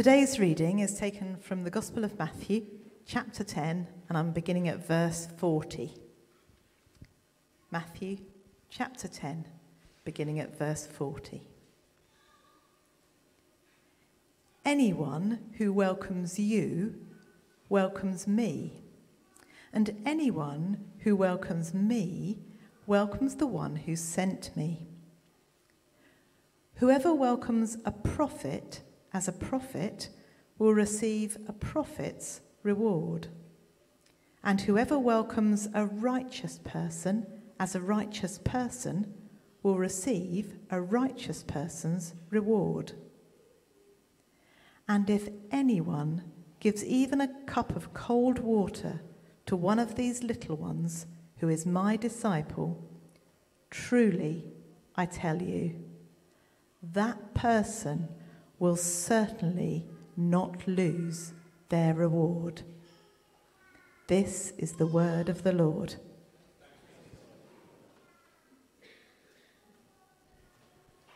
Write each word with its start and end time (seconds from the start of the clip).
Today's 0.00 0.40
reading 0.40 0.78
is 0.78 0.98
taken 0.98 1.36
from 1.36 1.62
the 1.62 1.68
Gospel 1.68 2.04
of 2.04 2.18
Matthew, 2.18 2.64
chapter 3.04 3.44
10, 3.44 3.86
and 4.08 4.16
I'm 4.16 4.32
beginning 4.32 4.66
at 4.66 4.86
verse 4.88 5.28
40. 5.36 5.92
Matthew, 7.70 8.16
chapter 8.70 9.08
10, 9.08 9.44
beginning 10.04 10.40
at 10.40 10.56
verse 10.58 10.86
40. 10.86 11.42
Anyone 14.64 15.38
who 15.58 15.70
welcomes 15.70 16.38
you 16.38 16.94
welcomes 17.68 18.26
me, 18.26 18.82
and 19.70 20.00
anyone 20.06 20.82
who 21.00 21.14
welcomes 21.14 21.74
me 21.74 22.38
welcomes 22.86 23.34
the 23.34 23.46
one 23.46 23.76
who 23.76 23.94
sent 23.94 24.56
me. 24.56 24.88
Whoever 26.76 27.12
welcomes 27.12 27.76
a 27.84 27.92
prophet 27.92 28.80
as 29.12 29.28
a 29.28 29.32
prophet 29.32 30.08
will 30.58 30.74
receive 30.74 31.36
a 31.48 31.52
prophet's 31.52 32.40
reward. 32.62 33.28
And 34.42 34.60
whoever 34.60 34.98
welcomes 34.98 35.68
a 35.74 35.86
righteous 35.86 36.60
person 36.64 37.26
as 37.58 37.74
a 37.74 37.80
righteous 37.80 38.38
person 38.38 39.12
will 39.62 39.76
receive 39.76 40.54
a 40.70 40.80
righteous 40.80 41.42
person's 41.42 42.14
reward. 42.30 42.92
And 44.88 45.08
if 45.10 45.28
anyone 45.50 46.24
gives 46.58 46.84
even 46.84 47.20
a 47.20 47.34
cup 47.46 47.76
of 47.76 47.94
cold 47.94 48.38
water 48.38 49.02
to 49.46 49.56
one 49.56 49.78
of 49.78 49.94
these 49.94 50.22
little 50.22 50.56
ones 50.56 51.06
who 51.38 51.48
is 51.48 51.64
my 51.66 51.96
disciple, 51.96 52.82
truly 53.70 54.44
I 54.96 55.06
tell 55.06 55.40
you, 55.40 55.74
that 56.82 57.34
person 57.34 58.08
will 58.60 58.76
certainly 58.76 59.86
not 60.16 60.68
lose 60.68 61.32
their 61.70 61.94
reward. 61.94 62.62
This 64.06 64.52
is 64.58 64.74
the 64.74 64.86
word 64.86 65.28
of 65.28 65.42
the 65.42 65.52
Lord. 65.52 65.94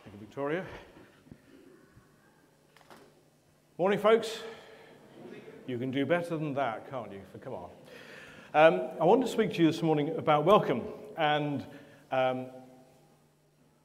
Thank 0.03 0.13
you, 0.13 0.19
Victoria. 0.19 0.65
Morning, 3.77 3.99
folks. 3.99 4.39
You 5.67 5.77
can 5.77 5.91
do 5.91 6.05
better 6.05 6.37
than 6.37 6.53
that, 6.55 6.89
can't 6.89 7.11
you? 7.11 7.21
Come 7.41 7.53
on. 7.53 7.69
Um, 8.53 8.89
I 8.99 9.03
want 9.03 9.21
to 9.21 9.27
speak 9.27 9.53
to 9.53 9.61
you 9.61 9.71
this 9.71 9.83
morning 9.83 10.15
about 10.17 10.45
welcome. 10.45 10.81
And 11.17 11.63
um, 12.11 12.47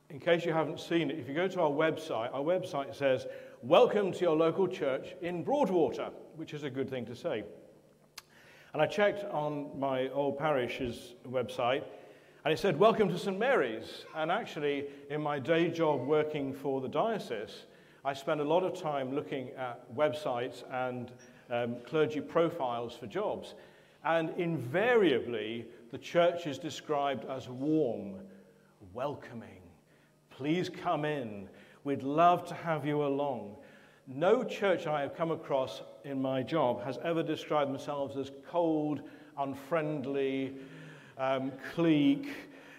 in 0.08 0.18
case 0.18 0.44
you 0.44 0.52
haven't 0.52 0.80
seen 0.80 1.10
it, 1.10 1.18
if 1.18 1.28
you 1.28 1.34
go 1.34 1.48
to 1.48 1.60
our 1.60 1.70
website, 1.70 2.32
our 2.34 2.42
website 2.42 2.94
says 2.94 3.26
Welcome 3.62 4.12
to 4.12 4.20
your 4.20 4.36
local 4.36 4.66
church 4.66 5.14
in 5.20 5.44
Broadwater, 5.44 6.08
which 6.36 6.54
is 6.54 6.62
a 6.62 6.70
good 6.70 6.88
thing 6.88 7.04
to 7.04 7.14
say. 7.14 7.44
And 8.72 8.80
I 8.80 8.86
checked 8.86 9.22
on 9.30 9.78
my 9.78 10.08
old 10.08 10.38
parish's 10.38 11.12
website, 11.28 11.84
and 12.42 12.54
it 12.54 12.58
said, 12.58 12.78
Welcome 12.78 13.10
to 13.10 13.18
St. 13.18 13.38
Mary's. 13.38 14.06
And 14.16 14.32
actually, 14.32 14.86
in 15.10 15.20
my 15.20 15.38
day 15.38 15.68
job 15.68 16.06
working 16.06 16.54
for 16.54 16.80
the 16.80 16.88
diocese, 16.88 17.66
I 18.02 18.14
spend 18.14 18.40
a 18.40 18.44
lot 18.44 18.64
of 18.64 18.80
time 18.80 19.14
looking 19.14 19.50
at 19.58 19.94
websites 19.94 20.62
and 20.72 21.12
um, 21.50 21.76
clergy 21.86 22.22
profiles 22.22 22.96
for 22.96 23.06
jobs. 23.06 23.56
And 24.06 24.30
invariably, 24.38 25.66
the 25.90 25.98
church 25.98 26.46
is 26.46 26.58
described 26.58 27.26
as 27.26 27.50
warm, 27.50 28.14
welcoming. 28.94 29.60
Please 30.30 30.70
come 30.70 31.04
in. 31.04 31.50
We'd 31.84 32.02
love 32.02 32.46
to 32.48 32.54
have 32.54 32.84
you 32.84 33.04
along. 33.04 33.56
No 34.06 34.44
church 34.44 34.86
I 34.86 35.00
have 35.02 35.16
come 35.16 35.30
across 35.30 35.82
in 36.04 36.20
my 36.20 36.42
job 36.42 36.82
has 36.84 36.98
ever 37.04 37.22
described 37.22 37.70
themselves 37.70 38.16
as 38.16 38.30
cold, 38.48 39.02
unfriendly, 39.38 40.54
um, 41.16 41.52
clique, 41.74 42.28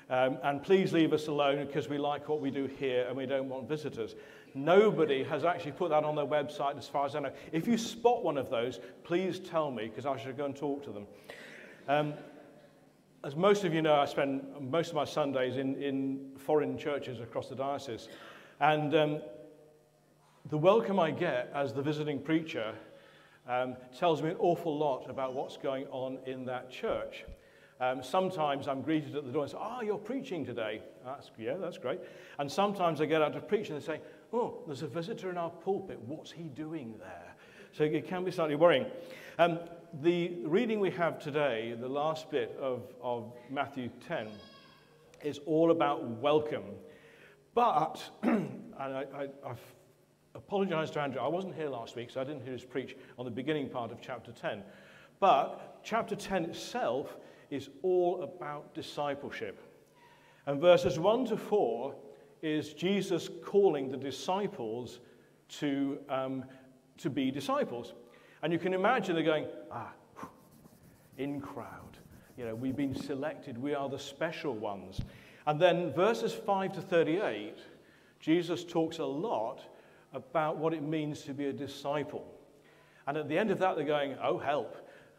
um, 0.10 0.38
and 0.44 0.62
please 0.62 0.92
leave 0.92 1.14
us 1.14 1.28
alone 1.28 1.66
because 1.66 1.88
we 1.88 1.98
like 1.98 2.28
what 2.28 2.42
we 2.42 2.52
do 2.52 2.66
here 2.66 3.06
and 3.08 3.16
we 3.16 3.26
don't 3.26 3.48
want 3.48 3.68
visitors. 3.68 4.16
Nobody 4.54 5.24
has 5.24 5.46
actually 5.46 5.72
put 5.72 5.90
that 5.92 6.04
on 6.04 6.16
their 6.16 6.26
website 6.26 6.78
as 6.78 6.88
far 6.88 7.06
as 7.06 7.16
I 7.16 7.20
know. 7.22 7.32
If 7.54 7.66
you 7.68 7.78
spot 7.78 8.24
one 8.24 8.38
of 8.38 8.50
those, 8.50 8.80
please 9.04 9.40
tell 9.40 9.72
me 9.72 9.88
because 9.88 10.06
I 10.06 10.18
should 10.18 10.36
go 10.36 10.46
and 10.46 10.56
talk 10.56 10.84
to 10.84 10.92
them. 10.92 11.08
Um, 11.88 12.14
as 13.24 13.36
most 13.36 13.64
of 13.64 13.74
you 13.74 13.82
know, 13.82 13.96
I 13.96 14.06
spend 14.06 14.44
most 14.60 14.90
of 14.90 14.96
my 14.96 15.06
Sundays 15.06 15.56
in, 15.56 15.82
in 15.82 16.32
foreign 16.38 16.78
churches 16.78 17.20
across 17.20 17.48
the 17.48 17.56
diocese. 17.56 18.10
And 18.62 18.94
um, 18.94 19.22
the 20.52 20.58
welcome 20.58 21.00
I 21.00 21.10
get 21.10 21.52
as 21.56 21.74
the 21.74 21.82
visiting 21.82 22.22
preacher 22.22 22.76
um, 23.50 23.76
tells 23.98 24.22
me 24.22 24.30
an 24.30 24.36
awful 24.38 24.78
lot 24.78 25.10
about 25.10 25.34
what's 25.34 25.58
going 25.58 25.88
on 25.88 26.20
in 26.28 26.46
that 26.46 26.70
church. 26.70 27.26
Um, 27.80 28.04
sometimes 28.04 28.68
I'm 28.68 28.84
greeted 28.84 29.16
at 29.16 29.26
the 29.26 29.32
door 29.32 29.42
and 29.42 29.52
say, 29.52 29.58
Oh, 29.60 29.82
you're 29.82 29.98
preaching 29.98 30.46
today. 30.46 30.84
That's, 31.04 31.32
yeah, 31.40 31.56
that's 31.60 31.80
great. 31.80 32.02
And 32.38 32.52
sometimes 32.52 33.02
I 33.02 33.06
get 33.06 33.24
out 33.24 33.34
to 33.34 33.40
preach 33.40 33.70
and 33.70 33.82
they 33.82 33.84
say, 33.84 34.00
Oh, 34.32 34.60
there's 34.68 34.84
a 34.84 34.88
visitor 34.88 35.32
in 35.32 35.40
our 35.40 35.50
pulpit. 35.50 36.00
What's 36.06 36.32
he 36.32 36.44
doing 36.44 36.94
there? 37.00 37.34
So 37.72 37.84
it 37.86 38.08
can 38.08 38.24
be 38.24 38.30
slightly 38.30 38.54
worrying. 38.54 38.86
Um, 39.40 39.58
the 40.04 40.36
reading 40.44 40.80
we 40.80 40.92
have 40.92 41.18
today, 41.18 41.76
the 41.82 41.90
last 41.90 42.30
bit 42.30 42.56
of, 42.62 42.84
of 43.02 43.34
Matthew 43.50 43.90
10, 44.08 44.28
is 45.24 45.40
all 45.48 45.72
about 45.72 46.04
welcome. 46.04 46.66
But, 47.54 48.02
and 48.24 48.64
I, 48.80 49.06
I, 49.14 49.28
I've 49.46 49.62
apologized 50.36 50.94
to 50.94 51.02
Andrew, 51.02 51.22
I 51.22 51.28
wasn't 51.28 51.56
here 51.56 51.70
last 51.70 51.96
week, 51.96 52.10
so 52.10 52.22
I 52.22 52.24
didn't 52.24 52.44
hear 52.44 52.54
his 52.54 52.64
preach 52.64 52.96
on 53.18 53.26
the 53.26 53.32
beginning 53.32 53.70
part 53.70 53.92
of 53.92 54.00
chapter 54.02 54.32
10. 54.32 54.64
But 55.20 55.80
chapter 55.84 56.16
10 56.16 56.46
itself 56.46 57.18
is 57.50 57.70
all 57.82 58.24
about 58.24 58.74
discipleship. 58.74 59.60
And 60.48 60.60
verses 60.60 60.98
1 60.98 61.26
to 61.28 61.38
4 61.38 61.96
is 62.42 62.74
Jesus 62.74 63.30
calling 63.44 63.92
the 63.92 63.98
disciples 63.98 65.00
to, 65.60 66.00
um, 66.10 66.46
to 66.98 67.10
be 67.10 67.30
disciples. 67.30 67.94
And 68.42 68.52
you 68.52 68.58
can 68.58 68.74
imagine 68.74 69.14
they're 69.16 69.24
going, 69.24 69.48
ah, 69.72 69.92
in 71.18 71.40
crowd. 71.40 71.98
You 72.38 72.46
know, 72.46 72.56
we've 72.56 72.76
been 72.76 72.96
selected, 72.96 73.58
we 73.58 73.76
are 73.76 73.90
the 73.90 74.00
special 74.00 74.54
ones. 74.54 75.02
And 75.48 75.60
then 75.60 75.92
verses 75.94 76.34
5 76.34 76.74
to 76.74 76.82
38, 76.82 77.58
Jesus 78.20 78.64
talks 78.64 79.00
a 79.00 79.06
lot 79.06 79.64
about 80.14 80.58
what 80.58 80.74
it 80.74 80.84
means 80.84 81.22
to 81.24 81.34
be 81.34 81.48
a 81.48 81.54
disciple. 81.54 82.26
And 83.08 83.18
at 83.18 83.28
the 83.28 83.38
end 83.38 83.50
of 83.50 83.60
that, 83.60 83.76
they're 83.76 83.86
going, 83.86 84.16
oh, 84.22 84.38
help, 84.38 84.78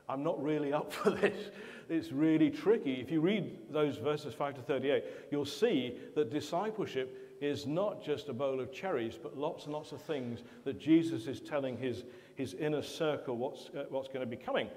I'm 0.09 0.23
not 0.23 0.43
really 0.43 0.73
up 0.73 0.93
for 0.93 1.11
this. 1.23 1.51
It's 1.89 2.13
really 2.13 2.51
tricky. 2.51 2.95
If 2.95 3.11
you 3.11 3.21
read 3.21 3.59
those 3.71 3.97
verses 3.97 4.35
5 4.35 4.55
to 4.55 4.63
38, 4.63 5.05
you'll 5.31 5.45
see 5.45 5.99
that 6.15 6.31
discipleship 6.31 7.37
is 7.41 7.67
not 7.67 8.05
just 8.05 8.29
a 8.29 8.33
bowl 8.33 8.61
of 8.61 8.73
cherries, 8.73 9.19
but 9.21 9.37
lots 9.37 9.65
and 9.65 9.73
lots 9.73 9.91
of 9.91 10.01
things 10.01 10.45
that 10.65 10.79
Jesus 10.79 11.27
is 11.27 11.41
telling 11.41 11.77
his, 11.77 12.05
his 12.37 12.55
inner 12.55 12.83
circle 12.83 13.37
what's, 13.37 13.69
uh, 13.71 13.85
what's 13.91 14.07
going 14.07 14.21
to 14.21 14.27
be 14.27 14.37
coming. 14.37 14.69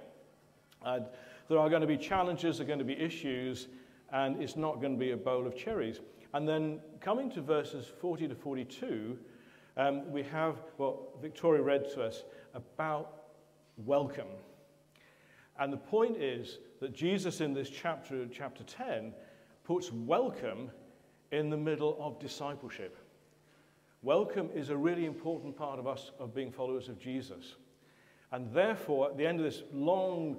There 1.47 1.59
are 1.59 1.69
going 1.69 1.81
to 1.81 1.87
be 1.87 1.97
challenges, 1.97 2.57
there 2.57 2.65
are 2.65 2.67
going 2.67 2.79
to 2.79 2.85
be 2.85 2.97
issues, 2.97 3.67
and 4.11 4.41
it's 4.41 4.55
not 4.55 4.81
going 4.81 4.93
to 4.93 4.99
be 4.99 5.11
a 5.11 5.17
bowl 5.17 5.47
of 5.47 5.55
cherries. 5.55 5.99
And 6.33 6.47
then 6.47 6.79
coming 6.99 7.29
to 7.31 7.41
verses 7.41 7.87
40 8.01 8.27
to 8.27 8.35
42, 8.35 9.17
um, 9.77 10.11
we 10.11 10.23
have 10.23 10.57
what 10.77 11.21
Victoria 11.21 11.61
read 11.61 11.89
to 11.93 12.03
us 12.03 12.23
about 12.53 13.23
welcome. 13.77 14.27
And 15.59 15.71
the 15.71 15.77
point 15.77 16.17
is 16.17 16.59
that 16.81 16.93
Jesus 16.93 17.41
in 17.41 17.53
this 17.53 17.69
chapter, 17.69 18.25
chapter 18.27 18.63
10, 18.63 19.13
puts 19.63 19.91
welcome 19.91 20.69
in 21.31 21.49
the 21.49 21.57
middle 21.57 21.97
of 21.99 22.19
discipleship. 22.19 22.97
Welcome 24.01 24.49
is 24.53 24.69
a 24.69 24.77
really 24.77 25.05
important 25.05 25.57
part 25.57 25.79
of 25.79 25.87
us 25.87 26.11
of 26.19 26.35
being 26.35 26.51
followers 26.51 26.89
of 26.89 26.99
Jesus. 26.99 27.55
And 28.31 28.53
therefore, 28.53 29.09
at 29.09 29.17
the 29.17 29.25
end 29.25 29.39
of 29.39 29.45
this 29.45 29.63
long 29.73 30.37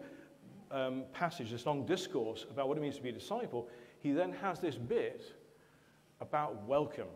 um, 0.71 1.05
passage, 1.13 1.51
this 1.51 1.67
long 1.67 1.87
discourse 1.87 2.45
about 2.51 2.69
what 2.69 2.77
it 2.77 2.81
means 2.81 2.97
to 2.97 3.03
be 3.03 3.11
a 3.11 3.13
disciple, 3.13 3.69
he 4.01 4.13
then 4.13 4.33
has 4.33 4.61
this 4.61 4.77
bit 4.77 5.33
about 6.21 6.67
welcome. 6.67 7.09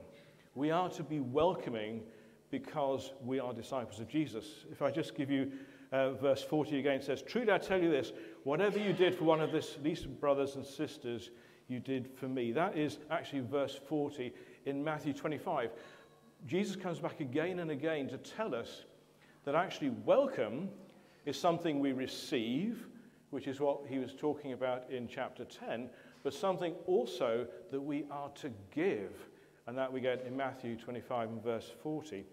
We 0.54 0.70
are 0.70 0.88
to 0.90 1.02
be 1.02 1.20
welcoming 1.20 2.02
because 2.50 3.12
we 3.24 3.38
are 3.38 3.52
disciples 3.52 4.00
of 4.00 4.08
Jesus. 4.08 4.64
If 4.70 4.82
I 4.82 4.90
just 4.90 5.14
give 5.14 5.30
you 5.30 5.52
uh, 5.92 6.12
verse 6.12 6.42
40 6.42 6.78
again, 6.78 6.96
it 6.96 7.04
says, 7.04 7.22
Truly 7.22 7.52
I 7.52 7.58
tell 7.58 7.80
you 7.80 7.90
this, 7.90 8.12
whatever 8.44 8.78
you 8.78 8.92
did 8.92 9.14
for 9.14 9.24
one 9.24 9.40
of 9.40 9.52
this 9.52 9.76
least 9.82 10.08
brothers 10.20 10.56
and 10.56 10.66
sisters, 10.66 11.30
you 11.68 11.78
did 11.78 12.10
for 12.16 12.28
me. 12.28 12.52
That 12.52 12.76
is 12.76 12.98
actually 13.10 13.40
verse 13.40 13.78
40 13.88 14.32
in 14.66 14.82
Matthew 14.82 15.12
25. 15.12 15.70
Jesus 16.46 16.74
comes 16.74 16.98
back 16.98 17.20
again 17.20 17.60
and 17.60 17.70
again 17.70 18.08
to 18.08 18.18
tell 18.18 18.54
us 18.54 18.84
that 19.44 19.54
actually 19.54 19.90
welcome 20.04 20.68
is 21.26 21.38
something 21.38 21.80
we 21.80 21.92
receive, 21.92 22.86
which 23.30 23.46
is 23.46 23.60
what 23.60 23.80
he 23.88 23.98
was 23.98 24.12
talking 24.14 24.52
about 24.52 24.84
in 24.90 25.08
chapter 25.08 25.44
10, 25.44 25.88
but 26.22 26.34
something 26.34 26.74
also 26.86 27.46
that 27.70 27.80
we 27.80 28.04
are 28.10 28.28
to 28.30 28.50
give, 28.74 29.12
and 29.66 29.78
that 29.78 29.92
we 29.92 30.00
get 30.00 30.24
in 30.26 30.36
Matthew 30.36 30.76
25 30.76 31.28
and 31.28 31.42
verse 31.42 31.70
40. 31.82 32.24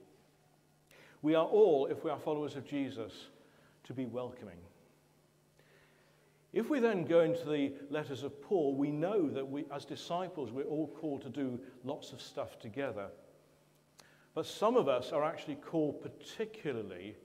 We 1.22 1.36
are 1.36 1.46
all, 1.46 1.88
if 1.88 2.04
we 2.04 2.12
are 2.12 2.20
followers 2.20 2.56
of 2.56 2.66
Jesus, 2.66 3.14
to 3.84 3.94
be 3.94 4.06
welcoming. 4.06 4.58
If 6.54 6.70
we 6.70 6.80
then 6.80 7.06
go 7.06 7.22
into 7.22 7.48
the 7.48 7.74
letters 7.90 8.24
of 8.24 8.42
Paul, 8.42 8.76
we 8.76 8.90
know 8.90 9.30
that 9.30 9.48
we, 9.48 9.66
as 9.72 9.86
disciples, 9.86 10.52
we're 10.52 10.64
all 10.64 10.88
called 10.88 11.22
to 11.24 11.30
do 11.30 11.60
lots 11.84 12.12
of 12.12 12.22
stuff 12.22 12.60
together. 12.60 13.08
But 14.34 14.46
some 14.46 14.76
of 14.76 14.88
us 14.88 15.12
are 15.12 15.24
actually 15.24 15.56
called 15.56 16.02
particularly 16.02 17.16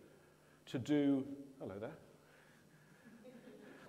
to 0.67 0.79
do. 0.79 1.25
Hello 1.61 1.75
there. 1.81 1.91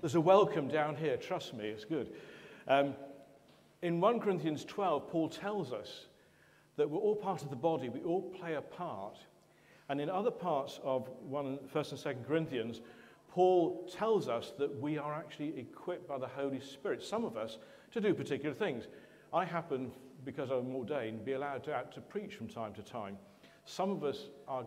There's 0.03 0.15
a 0.15 0.19
welcome 0.19 0.67
down 0.67 0.97
here, 0.97 1.15
trust 1.15 1.53
me, 1.53 1.63
it's 1.69 1.85
good. 1.85 2.11
Um, 2.67 2.93
in 3.81 4.01
1 4.01 4.19
Corinthians 4.19 4.65
12, 4.65 5.07
Paul 5.07 5.29
tells 5.29 5.71
us 5.71 6.07
that 6.75 6.89
we're 6.89 6.99
all 6.99 7.15
part 7.15 7.41
of 7.41 7.49
the 7.49 7.55
body, 7.55 7.87
we 7.87 8.01
all 8.01 8.21
play 8.37 8.55
a 8.55 8.61
part. 8.61 9.15
And 9.87 10.01
in 10.01 10.09
other 10.09 10.29
parts 10.29 10.81
of 10.83 11.07
1, 11.29 11.57
1st 11.73 11.91
and 11.91 12.17
2nd 12.17 12.27
Corinthians, 12.27 12.81
Paul 13.29 13.89
tells 13.97 14.27
us 14.27 14.51
that 14.59 14.77
we 14.77 14.97
are 14.97 15.13
actually 15.13 15.57
equipped 15.57 16.09
by 16.09 16.17
the 16.17 16.27
Holy 16.27 16.59
Spirit, 16.59 17.01
some 17.01 17.23
of 17.23 17.37
us, 17.37 17.57
to 17.93 18.01
do 18.01 18.13
particular 18.13 18.53
things. 18.53 18.87
I 19.33 19.45
happen, 19.45 19.89
because 20.25 20.49
I'm 20.51 20.75
ordained, 20.75 21.23
be 21.23 21.31
allowed 21.31 21.63
to, 21.63 21.81
to 21.93 22.01
preach 22.01 22.35
from 22.35 22.49
time 22.49 22.73
to 22.73 22.81
time. 22.81 23.17
Some 23.63 23.89
of 23.89 24.03
us 24.03 24.25
are 24.49 24.65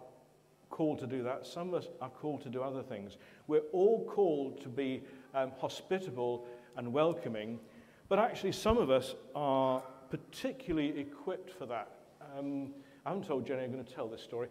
called 0.70 0.98
to 0.98 1.06
do 1.06 1.22
that, 1.22 1.46
some 1.46 1.68
of 1.68 1.74
us 1.74 1.88
are 2.00 2.10
called 2.10 2.42
to 2.42 2.48
do 2.48 2.62
other 2.62 2.82
things. 2.82 3.16
We're 3.46 3.68
all 3.72 4.04
called 4.06 4.60
to 4.62 4.68
be 4.68 5.02
um, 5.36 5.52
hospitable 5.60 6.46
and 6.76 6.92
welcoming, 6.92 7.60
but 8.08 8.18
actually, 8.18 8.52
some 8.52 8.78
of 8.78 8.90
us 8.90 9.14
are 9.34 9.82
particularly 10.10 10.98
equipped 10.98 11.50
for 11.50 11.66
that. 11.66 11.90
Um, 12.36 12.70
I 13.04 13.10
haven't 13.10 13.26
told 13.26 13.46
Jenny 13.46 13.64
I'm 13.64 13.72
going 13.72 13.84
to 13.84 13.94
tell 13.94 14.08
this 14.08 14.22
story. 14.22 14.48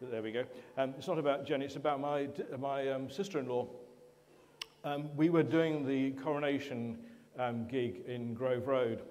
There 0.00 0.22
we 0.22 0.30
go. 0.30 0.44
Um, 0.76 0.94
it's 0.96 1.08
not 1.08 1.18
about 1.18 1.44
Jenny, 1.44 1.64
it's 1.64 1.76
about 1.76 2.00
my, 2.00 2.28
my 2.58 2.88
um, 2.88 3.10
sister 3.10 3.38
in 3.38 3.48
law. 3.48 3.66
Um, 4.84 5.14
we 5.16 5.28
were 5.28 5.42
doing 5.42 5.86
the 5.86 6.12
coronation 6.22 6.98
um, 7.38 7.66
gig 7.66 8.02
in 8.06 8.34
Grove 8.34 8.68
Road, 8.68 9.02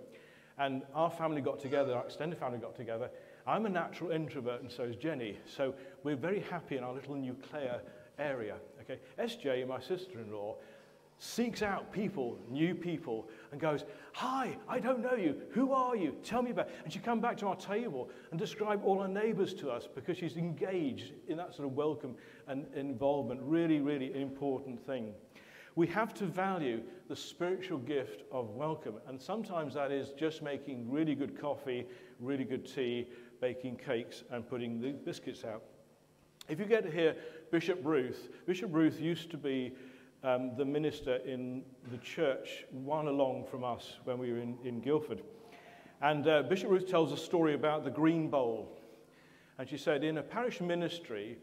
and 0.57 0.83
our 0.95 1.11
family 1.11 1.41
got 1.41 1.59
together, 1.59 1.93
our 1.93 2.05
extended 2.05 2.39
family 2.39 2.59
got 2.59 2.75
together. 2.75 3.09
I'm 3.45 3.65
a 3.65 3.69
natural 3.69 4.11
introvert, 4.11 4.61
and 4.61 4.71
so 4.71 4.83
is 4.83 4.95
Jenny. 4.95 5.37
So 5.45 5.73
we're 6.03 6.15
very 6.15 6.39
happy 6.39 6.77
in 6.77 6.83
our 6.83 6.93
little 6.93 7.15
nuclear 7.15 7.81
area. 8.17 8.55
Okay, 8.81 8.99
SJ, 9.19 9.67
my 9.67 9.79
sister 9.79 10.19
in 10.19 10.31
law, 10.31 10.55
seeks 11.19 11.61
out 11.61 11.91
people, 11.91 12.37
new 12.49 12.75
people, 12.75 13.27
and 13.51 13.59
goes, 13.59 13.85
Hi, 14.13 14.57
I 14.67 14.79
don't 14.79 15.01
know 15.01 15.15
you. 15.15 15.35
Who 15.51 15.71
are 15.71 15.95
you? 15.95 16.15
Tell 16.23 16.41
me 16.41 16.51
about 16.51 16.67
it. 16.67 16.75
And 16.83 16.93
she 16.93 16.99
come 16.99 17.19
back 17.19 17.37
to 17.37 17.47
our 17.47 17.55
table 17.55 18.09
and 18.31 18.39
describe 18.39 18.81
all 18.83 19.01
her 19.01 19.07
neighbors 19.07 19.53
to 19.55 19.69
us 19.69 19.87
because 19.93 20.17
she's 20.17 20.37
engaged 20.37 21.13
in 21.27 21.37
that 21.37 21.55
sort 21.55 21.67
of 21.67 21.75
welcome 21.75 22.15
and 22.47 22.65
involvement. 22.75 23.41
Really, 23.43 23.79
really 23.79 24.13
important 24.19 24.83
thing. 24.85 25.13
We 25.75 25.87
have 25.87 26.13
to 26.15 26.25
value 26.25 26.81
the 27.07 27.15
spiritual 27.15 27.77
gift 27.77 28.23
of 28.31 28.49
welcome. 28.49 28.95
And 29.07 29.21
sometimes 29.21 29.75
that 29.75 29.91
is 29.91 30.09
just 30.17 30.41
making 30.41 30.89
really 30.89 31.13
good 31.13 31.39
coffee, 31.39 31.85
really 32.19 32.43
good 32.43 32.65
tea, 32.65 33.07
baking 33.41 33.77
cakes, 33.77 34.23
and 34.31 34.47
putting 34.47 34.81
the 34.81 34.93
biscuits 34.93 35.43
out. 35.43 35.61
If 36.49 36.59
you 36.59 36.65
get 36.65 36.83
to 36.83 36.91
hear 36.91 37.15
Bishop 37.51 37.81
Ruth, 37.83 38.29
Bishop 38.45 38.73
Ruth 38.73 38.99
used 38.99 39.29
to 39.31 39.37
be 39.37 39.73
um, 40.23 40.51
the 40.57 40.65
minister 40.65 41.17
in 41.17 41.63
the 41.91 41.97
church, 41.97 42.65
one 42.71 43.07
along 43.07 43.45
from 43.49 43.63
us 43.63 43.97
when 44.03 44.17
we 44.17 44.31
were 44.31 44.39
in, 44.39 44.57
in 44.63 44.79
Guildford. 44.79 45.21
And 46.01 46.27
uh, 46.27 46.43
Bishop 46.43 46.69
Ruth 46.69 46.87
tells 46.87 47.11
a 47.11 47.17
story 47.17 47.53
about 47.53 47.83
the 47.83 47.89
Green 47.89 48.29
Bowl. 48.29 48.79
And 49.57 49.67
she 49.67 49.77
said, 49.77 50.03
in 50.03 50.17
a 50.19 50.23
parish 50.23 50.61
ministry, 50.61 51.37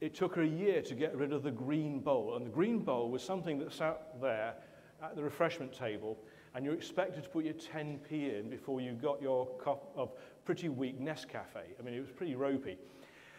it 0.00 0.14
took 0.14 0.34
her 0.34 0.42
a 0.42 0.48
year 0.48 0.82
to 0.82 0.94
get 0.94 1.16
rid 1.16 1.32
of 1.32 1.42
the 1.42 1.50
green 1.50 2.00
bowl. 2.00 2.34
And 2.36 2.44
the 2.44 2.50
green 2.50 2.80
bowl 2.80 3.08
was 3.08 3.22
something 3.22 3.58
that 3.60 3.72
sat 3.72 4.20
there 4.20 4.54
at 5.02 5.16
the 5.16 5.22
refreshment 5.22 5.72
table, 5.72 6.18
and 6.54 6.64
you're 6.64 6.74
expected 6.74 7.24
to 7.24 7.28
put 7.28 7.44
your 7.44 7.54
10p 7.54 8.10
in 8.10 8.50
before 8.50 8.80
you 8.80 8.92
got 8.92 9.20
your 9.20 9.46
cup 9.58 9.92
of 9.96 10.10
pretty 10.44 10.68
weak 10.68 11.00
Nescafe. 11.00 11.64
I 11.78 11.82
mean, 11.82 11.94
it 11.94 12.00
was 12.00 12.10
pretty 12.10 12.34
ropey. 12.34 12.78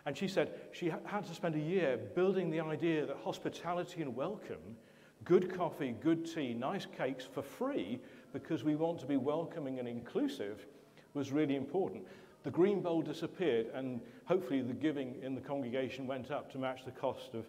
And 0.06 0.18
she 0.18 0.28
said 0.28 0.54
she 0.72 0.92
had 1.06 1.26
to 1.26 1.34
spend 1.34 1.56
a 1.56 1.60
year 1.60 1.98
building 2.16 2.50
the 2.50 2.60
idea 2.60 3.06
that 3.06 3.18
hospitality 3.24 4.02
and 4.02 4.16
welcome, 4.16 4.76
good 5.24 5.56
coffee, 5.56 5.96
good 6.02 6.26
tea, 6.26 6.54
nice 6.54 6.86
cakes 6.98 7.26
for 7.26 7.42
free, 7.42 8.00
because 8.34 8.64
we 8.64 8.76
want 8.76 9.00
to 9.00 9.06
be 9.06 9.18
welcoming 9.18 9.80
and 9.80 9.88
inclusive, 9.88 10.66
was 11.14 11.32
really 11.32 11.56
important. 11.56 12.04
The 12.44 12.52
green 12.52 12.82
bowl 12.82 13.02
disappeared, 13.02 13.68
and 13.74 14.02
hopefully 14.26 14.62
the 14.62 14.74
giving 14.74 15.16
in 15.22 15.36
the 15.36 15.42
congregation 15.42 16.08
went 16.08 16.32
up 16.32 16.52
to 16.52 16.58
match 16.58 16.84
the 16.84 16.92
cost 16.92 17.34
of, 17.34 17.46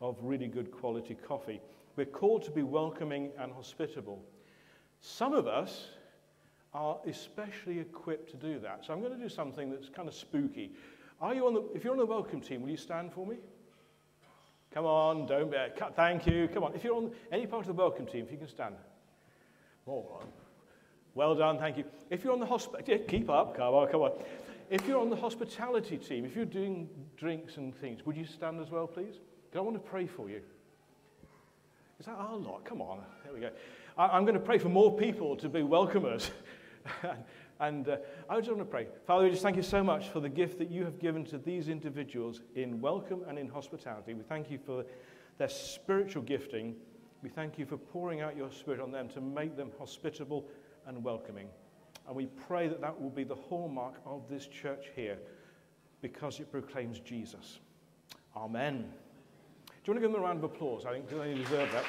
of 0.00 0.16
really 0.20 0.46
good 0.46 0.70
quality 0.70 1.14
coffee. 1.14 1.60
We're 1.96 2.06
called 2.06 2.44
to 2.44 2.50
be 2.50 2.62
welcoming 2.62 3.30
and 3.38 3.50
hospitable. 3.52 4.22
Some 5.00 5.32
of 5.32 5.48
us 5.48 5.86
are 6.74 6.98
especially 7.08 7.80
equipped 7.80 8.30
to 8.30 8.36
do 8.36 8.60
that. 8.60 8.84
So 8.84 8.92
I'm 8.92 9.00
going 9.00 9.12
to 9.12 9.18
do 9.18 9.30
something 9.30 9.70
that's 9.70 9.88
kind 9.88 10.06
of 10.06 10.14
spooky. 10.14 10.72
Are 11.20 11.34
you 11.34 11.46
on 11.46 11.54
the, 11.54 11.64
if 11.74 11.82
you're 11.82 11.92
on 11.92 11.98
the 11.98 12.06
welcome 12.06 12.40
team, 12.40 12.62
will 12.62 12.70
you 12.70 12.76
stand 12.76 13.12
for 13.12 13.26
me? 13.26 13.36
Come 14.72 14.84
on, 14.84 15.26
don't 15.26 15.50
be, 15.50 15.56
thank 15.94 16.26
you, 16.26 16.48
come 16.52 16.62
on. 16.64 16.74
If 16.74 16.84
you're 16.84 16.96
on 16.96 17.10
any 17.32 17.46
part 17.46 17.62
of 17.62 17.68
the 17.68 17.72
welcome 17.72 18.04
team, 18.04 18.24
if 18.26 18.32
you 18.32 18.38
can 18.38 18.48
stand. 18.48 18.74
All 19.86 20.18
right. 20.20 20.28
Well 21.14 21.34
done, 21.34 21.58
thank 21.58 21.78
you. 21.78 21.84
If 22.10 22.22
you're 22.22 22.34
on 22.34 22.40
the 22.40 22.46
hospitality, 22.46 23.04
keep 23.08 23.30
up, 23.30 23.56
come 23.56 23.72
on, 23.72 23.88
come 23.90 24.02
on. 24.02 24.12
If 24.68 24.86
you're 24.86 25.00
on 25.00 25.08
the 25.08 25.16
hospitality 25.16 25.96
team, 25.96 26.26
if 26.26 26.36
you're 26.36 26.44
doing 26.44 26.88
drinks 27.16 27.56
and 27.56 27.74
things, 27.74 28.04
would 28.04 28.16
you 28.16 28.26
stand 28.26 28.60
as 28.60 28.70
well, 28.70 28.86
please? 28.86 29.14
Because 29.44 29.58
I 29.58 29.60
want 29.60 29.82
to 29.82 29.90
pray 29.90 30.06
for 30.06 30.28
you. 30.28 30.42
Is 31.98 32.04
that 32.04 32.16
our 32.16 32.36
lot? 32.36 32.64
Come 32.66 32.82
on, 32.82 33.00
there 33.24 33.32
we 33.32 33.40
go. 33.40 33.50
I, 33.96 34.18
am 34.18 34.24
going 34.24 34.34
to 34.34 34.40
pray 34.40 34.58
for 34.58 34.68
more 34.68 34.94
people 34.94 35.36
to 35.36 35.48
be 35.48 35.60
welcomers. 35.60 36.28
And 37.60 37.88
uh, 37.88 37.96
I 38.28 38.36
just 38.36 38.48
want 38.48 38.60
to 38.60 38.66
pray. 38.66 38.86
Father, 39.06 39.24
we 39.24 39.30
just 39.30 39.42
thank 39.42 39.56
you 39.56 39.62
so 39.62 39.82
much 39.82 40.08
for 40.08 40.20
the 40.20 40.28
gift 40.28 40.58
that 40.58 40.70
you 40.70 40.84
have 40.84 40.98
given 40.98 41.24
to 41.26 41.38
these 41.38 41.68
individuals 41.68 42.40
in 42.54 42.80
welcome 42.80 43.22
and 43.28 43.38
in 43.38 43.48
hospitality. 43.48 44.14
We 44.14 44.22
thank 44.22 44.50
you 44.50 44.58
for 44.58 44.84
their 45.38 45.48
spiritual 45.48 46.22
gifting. 46.22 46.74
We 47.22 47.30
thank 47.30 47.58
you 47.58 47.64
for 47.64 47.78
pouring 47.78 48.20
out 48.20 48.36
your 48.36 48.50
spirit 48.50 48.80
on 48.80 48.90
them 48.90 49.08
to 49.10 49.20
make 49.20 49.56
them 49.56 49.70
hospitable 49.78 50.46
and 50.86 51.02
welcoming. 51.02 51.48
And 52.06 52.14
we 52.14 52.26
pray 52.26 52.68
that 52.68 52.80
that 52.82 53.00
will 53.00 53.10
be 53.10 53.24
the 53.24 53.34
hallmark 53.34 53.94
of 54.04 54.28
this 54.28 54.46
church 54.46 54.86
here 54.94 55.18
because 56.02 56.38
it 56.40 56.52
proclaims 56.52 57.00
Jesus. 57.00 57.58
Amen. 58.36 58.84
Do 59.66 59.92
you 59.92 59.92
want 59.92 60.02
to 60.02 60.08
give 60.08 60.12
them 60.12 60.20
a 60.20 60.24
round 60.24 60.38
of 60.38 60.44
applause? 60.44 60.84
I 60.84 60.92
think 60.92 61.08
they 61.08 61.34
deserve 61.34 61.72
that. 61.72 61.84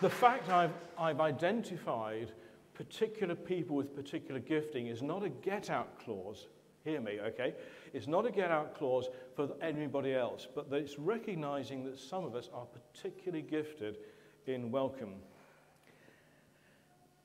The 0.00 0.10
fact 0.10 0.48
I've, 0.48 0.74
I've 0.96 1.20
identified 1.20 2.30
particular 2.72 3.34
people 3.34 3.74
with 3.74 3.96
particular 3.96 4.38
gifting 4.38 4.86
is 4.86 5.02
not 5.02 5.24
a 5.24 5.28
get 5.28 5.70
out 5.70 5.98
clause. 5.98 6.46
Hear 6.84 7.00
me, 7.00 7.18
okay? 7.20 7.54
It's 7.92 8.06
not 8.06 8.24
a 8.24 8.30
get 8.30 8.52
out 8.52 8.76
clause 8.76 9.08
for 9.34 9.48
anybody 9.60 10.14
else, 10.14 10.46
but 10.54 10.68
it's 10.70 11.00
recognizing 11.00 11.84
that 11.84 11.98
some 11.98 12.24
of 12.24 12.36
us 12.36 12.48
are 12.54 12.66
particularly 12.66 13.42
gifted 13.42 13.98
in 14.46 14.70
welcome. 14.70 15.14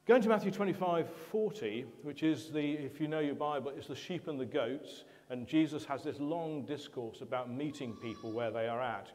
Going 0.07 0.23
to 0.23 0.29
Matthew 0.29 0.49
25 0.49 1.07
40, 1.31 1.85
which 2.01 2.23
is 2.23 2.49
the, 2.49 2.73
if 2.73 2.99
you 2.99 3.07
know 3.07 3.19
your 3.19 3.35
Bible, 3.35 3.71
it's 3.77 3.87
the 3.87 3.95
sheep 3.95 4.27
and 4.27 4.39
the 4.39 4.45
goats. 4.45 5.03
And 5.29 5.47
Jesus 5.47 5.85
has 5.85 6.03
this 6.03 6.19
long 6.19 6.65
discourse 6.65 7.21
about 7.21 7.51
meeting 7.51 7.93
people 8.01 8.31
where 8.31 8.49
they 8.49 8.67
are 8.67 8.81
at. 8.81 9.11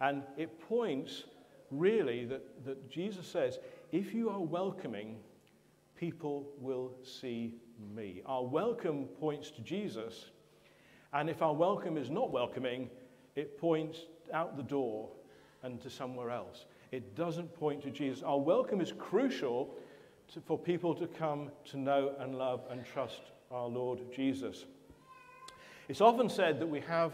And 0.00 0.22
it 0.36 0.60
points 0.68 1.24
really 1.70 2.24
that, 2.26 2.64
that 2.64 2.90
Jesus 2.90 3.26
says, 3.26 3.58
if 3.92 4.14
you 4.14 4.30
are 4.30 4.40
welcoming, 4.40 5.16
people 5.96 6.46
will 6.58 6.92
see 7.02 7.54
me. 7.94 8.22
Our 8.26 8.44
welcome 8.44 9.04
points 9.20 9.50
to 9.52 9.62
Jesus, 9.62 10.30
and 11.12 11.30
if 11.30 11.42
our 11.42 11.54
welcome 11.54 11.96
is 11.96 12.10
not 12.10 12.30
welcoming, 12.30 12.90
it 13.34 13.58
points 13.58 13.98
out 14.32 14.56
the 14.56 14.62
door 14.62 15.08
and 15.62 15.80
to 15.82 15.90
somewhere 15.90 16.30
else. 16.30 16.66
It 16.92 17.14
doesn't 17.14 17.54
point 17.54 17.82
to 17.82 17.90
Jesus. 17.90 18.22
Our 18.22 18.38
welcome 18.38 18.80
is 18.80 18.92
crucial 18.98 19.74
to, 20.32 20.40
for 20.40 20.58
people 20.58 20.94
to 20.94 21.06
come 21.06 21.50
to 21.66 21.78
know 21.78 22.14
and 22.18 22.36
love 22.36 22.62
and 22.70 22.84
trust 22.84 23.20
our 23.50 23.66
Lord 23.66 24.00
Jesus. 24.14 24.64
It's 25.88 26.00
often 26.00 26.28
said 26.28 26.58
that 26.60 26.66
we 26.66 26.80
have 26.80 27.12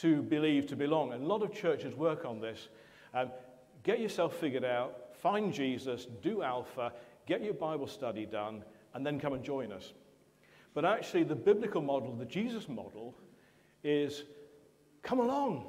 to 0.00 0.22
believe 0.22 0.66
to 0.68 0.76
belong, 0.76 1.12
and 1.12 1.22
a 1.22 1.26
lot 1.26 1.42
of 1.42 1.54
churches 1.54 1.94
work 1.94 2.24
on 2.24 2.40
this. 2.40 2.68
Um, 3.14 3.30
get 3.82 4.00
yourself 4.00 4.36
figured 4.36 4.64
out, 4.64 5.14
find 5.20 5.52
Jesus, 5.52 6.06
do 6.22 6.42
Alpha, 6.42 6.92
get 7.26 7.42
your 7.42 7.54
Bible 7.54 7.86
study 7.86 8.26
done, 8.26 8.64
and 8.94 9.06
then 9.06 9.18
come 9.18 9.32
and 9.32 9.44
join 9.44 9.72
us. 9.72 9.92
But 10.74 10.84
actually, 10.84 11.24
the 11.24 11.34
biblical 11.34 11.82
model, 11.82 12.14
the 12.14 12.24
Jesus 12.24 12.68
model, 12.68 13.14
is 13.84 14.24
come 15.02 15.20
along. 15.20 15.66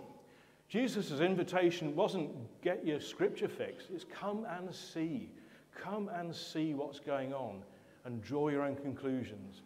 Jesus' 0.70 1.20
invitation 1.20 1.96
wasn't 1.96 2.32
get 2.62 2.86
your 2.86 3.00
scripture 3.00 3.48
fixed, 3.48 3.90
it's 3.94 4.06
come 4.06 4.46
and 4.46 4.74
see. 4.74 5.30
Come 5.76 6.10
and 6.10 6.36
see 6.36 6.74
what's 6.74 7.00
going 7.00 7.34
on 7.34 7.64
and 8.06 8.22
draw 8.22 8.50
your 8.50 8.62
own 8.62 8.76
conclusions. 8.76 9.62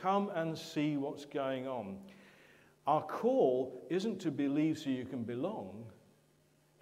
Come 0.00 0.30
and 0.34 0.56
see 0.56 0.96
what's 0.96 1.24
going 1.24 1.68
on. 1.68 1.96
Our 2.86 3.02
call 3.02 3.86
isn't 3.88 4.20
to 4.20 4.30
believe 4.30 4.78
so 4.78 4.90
you 4.90 5.04
can 5.04 5.22
belong, 5.22 5.84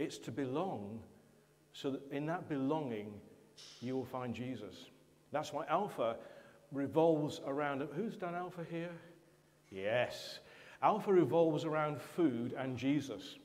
it's 0.03 0.19
to 0.19 0.33
belong 0.33 1.01
so 1.73 1.93
that 1.93 2.03
in 2.11 2.27
that 2.27 2.49
belonging 2.49 3.13
you 3.81 3.95
will 3.95 4.05
find 4.05 4.35
Jesus. 4.35 4.87
That's 5.31 5.53
why 5.53 5.65
Alpha 5.69 6.17
revolves 6.73 7.41
around. 7.47 7.87
Who's 7.95 8.17
done 8.17 8.35
Alpha 8.35 8.67
here? 8.69 8.91
Yes. 9.71 10.41
Alpha 10.83 11.13
revolves 11.13 11.65
around 11.65 12.01
food 12.01 12.55
and 12.59 12.77
Jesus. 12.77 13.37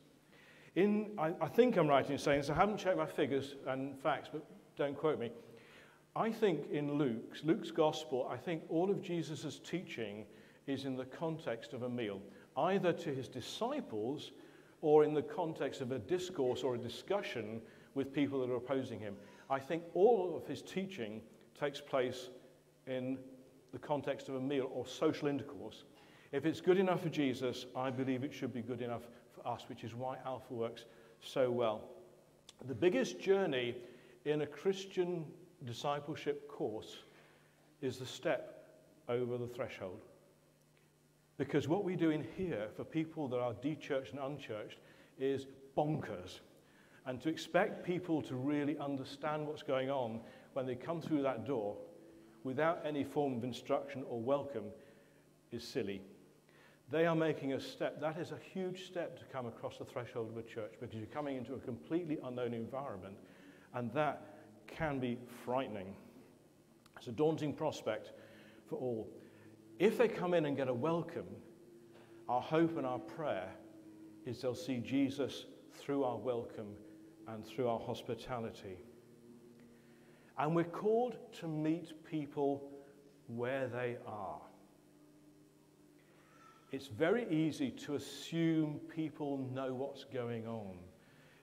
In, 0.75 1.11
I, 1.17 1.33
I 1.39 1.47
think 1.47 1.77
I'm 1.77 1.87
right 1.87 2.07
in 2.09 2.17
saying 2.17 2.41
this. 2.41 2.49
I 2.49 2.55
haven't 2.55 2.77
checked 2.77 2.97
my 2.97 3.05
figures 3.05 3.55
and 3.67 3.97
facts, 3.99 4.29
but 4.31 4.43
don't 4.75 4.97
quote 4.97 5.19
me. 5.19 5.31
I 6.15 6.31
think 6.31 6.71
in 6.71 6.93
Luke's, 6.93 7.43
Luke's 7.43 7.71
gospel, 7.71 8.27
I 8.31 8.37
think 8.37 8.63
all 8.69 8.89
of 8.89 9.01
Jesus' 9.01 9.59
teaching 9.63 10.25
is 10.65 10.85
in 10.85 10.95
the 10.95 11.05
context 11.05 11.73
of 11.73 11.83
a 11.83 11.89
meal, 11.89 12.19
either 12.57 12.91
to 12.91 13.13
his 13.13 13.27
disciples 13.27 14.31
or 14.81 15.03
in 15.03 15.13
the 15.13 15.21
context 15.21 15.81
of 15.81 15.91
a 15.91 15.99
discourse 15.99 16.63
or 16.63 16.75
a 16.75 16.77
discussion 16.77 17.61
with 17.95 18.13
people 18.13 18.39
that 18.39 18.51
are 18.51 18.57
opposing 18.57 18.99
him. 18.99 19.15
I 19.49 19.59
think 19.59 19.83
all 19.93 20.35
of 20.35 20.47
his 20.47 20.61
teaching 20.61 21.21
takes 21.59 21.81
place 21.81 22.29
in 22.85 23.17
the 23.73 23.79
context 23.79 24.29
of 24.29 24.35
a 24.35 24.39
meal 24.39 24.69
or 24.73 24.85
social 24.85 25.27
intercourse. 25.27 25.83
If 26.31 26.45
it's 26.45 26.61
good 26.61 26.77
enough 26.77 27.01
for 27.01 27.09
Jesus, 27.09 27.65
I 27.75 27.89
believe 27.89 28.23
it 28.23 28.33
should 28.33 28.53
be 28.53 28.61
good 28.61 28.81
enough 28.81 29.03
for 29.33 29.47
us, 29.47 29.63
which 29.67 29.83
is 29.83 29.95
why 29.95 30.17
Alpha 30.25 30.53
works 30.53 30.85
so 31.21 31.49
well. 31.49 31.81
The 32.67 32.75
biggest 32.75 33.19
journey 33.19 33.75
in 34.25 34.41
a 34.41 34.45
Christian 34.45 35.25
discipleship 35.65 36.47
course 36.49 36.97
is 37.81 37.97
the 37.97 38.05
step 38.05 38.65
over 39.07 39.37
the 39.37 39.47
threshold. 39.47 40.01
Because 41.37 41.67
what 41.67 41.83
we 41.83 41.95
do 41.95 42.09
in 42.09 42.25
here 42.35 42.67
for 42.75 42.83
people 42.83 43.27
that 43.27 43.39
are 43.39 43.53
de-churched 43.53 44.11
and 44.11 44.19
unchurched 44.19 44.79
is 45.19 45.45
bonkers. 45.77 46.39
And 47.05 47.21
to 47.21 47.29
expect 47.29 47.85
people 47.85 48.21
to 48.23 48.35
really 48.35 48.77
understand 48.79 49.47
what's 49.47 49.63
going 49.63 49.89
on 49.89 50.19
when 50.53 50.65
they 50.65 50.75
come 50.75 51.01
through 51.01 51.21
that 51.21 51.45
door 51.45 51.77
without 52.43 52.81
any 52.85 53.03
form 53.03 53.37
of 53.37 53.43
instruction 53.43 54.03
or 54.09 54.19
welcome 54.19 54.65
is 55.51 55.63
silly. 55.63 56.01
They 56.89 57.05
are 57.05 57.15
making 57.15 57.53
a 57.53 57.59
step. 57.59 57.99
That 57.99 58.17
is 58.17 58.31
a 58.31 58.39
huge 58.53 58.87
step 58.87 59.19
to 59.19 59.25
come 59.25 59.45
across 59.45 59.77
the 59.77 59.85
threshold 59.85 60.29
of 60.31 60.37
a 60.37 60.43
church 60.43 60.73
because 60.79 60.95
you're 60.95 61.05
coming 61.07 61.37
into 61.37 61.53
a 61.53 61.59
completely 61.59 62.17
unknown 62.23 62.53
environment, 62.53 63.15
and 63.73 63.91
that 63.93 64.37
can 64.67 64.99
be 64.99 65.17
frightening. 65.45 65.95
It's 66.97 67.07
a 67.07 67.11
daunting 67.11 67.53
prospect 67.53 68.11
for 68.69 68.77
all. 68.77 69.09
If 69.79 69.97
they 69.97 70.07
come 70.07 70.33
in 70.33 70.45
and 70.45 70.57
get 70.57 70.67
a 70.67 70.73
welcome, 70.73 71.27
our 72.27 72.41
hope 72.41 72.77
and 72.77 72.85
our 72.85 72.99
prayer 72.99 73.49
is 74.25 74.41
they'll 74.41 74.55
see 74.55 74.79
Jesus 74.79 75.45
through 75.73 76.03
our 76.03 76.17
welcome 76.17 76.73
and 77.27 77.45
through 77.45 77.67
our 77.67 77.79
hospitality. 77.79 78.77
And 80.37 80.55
we're 80.55 80.63
called 80.63 81.17
to 81.39 81.47
meet 81.47 82.03
people 82.03 82.69
where 83.27 83.67
they 83.67 83.97
are. 84.05 84.41
It's 86.71 86.87
very 86.87 87.27
easy 87.29 87.71
to 87.71 87.95
assume 87.95 88.79
people 88.93 89.37
know 89.53 89.73
what's 89.73 90.03
going 90.03 90.47
on. 90.47 90.77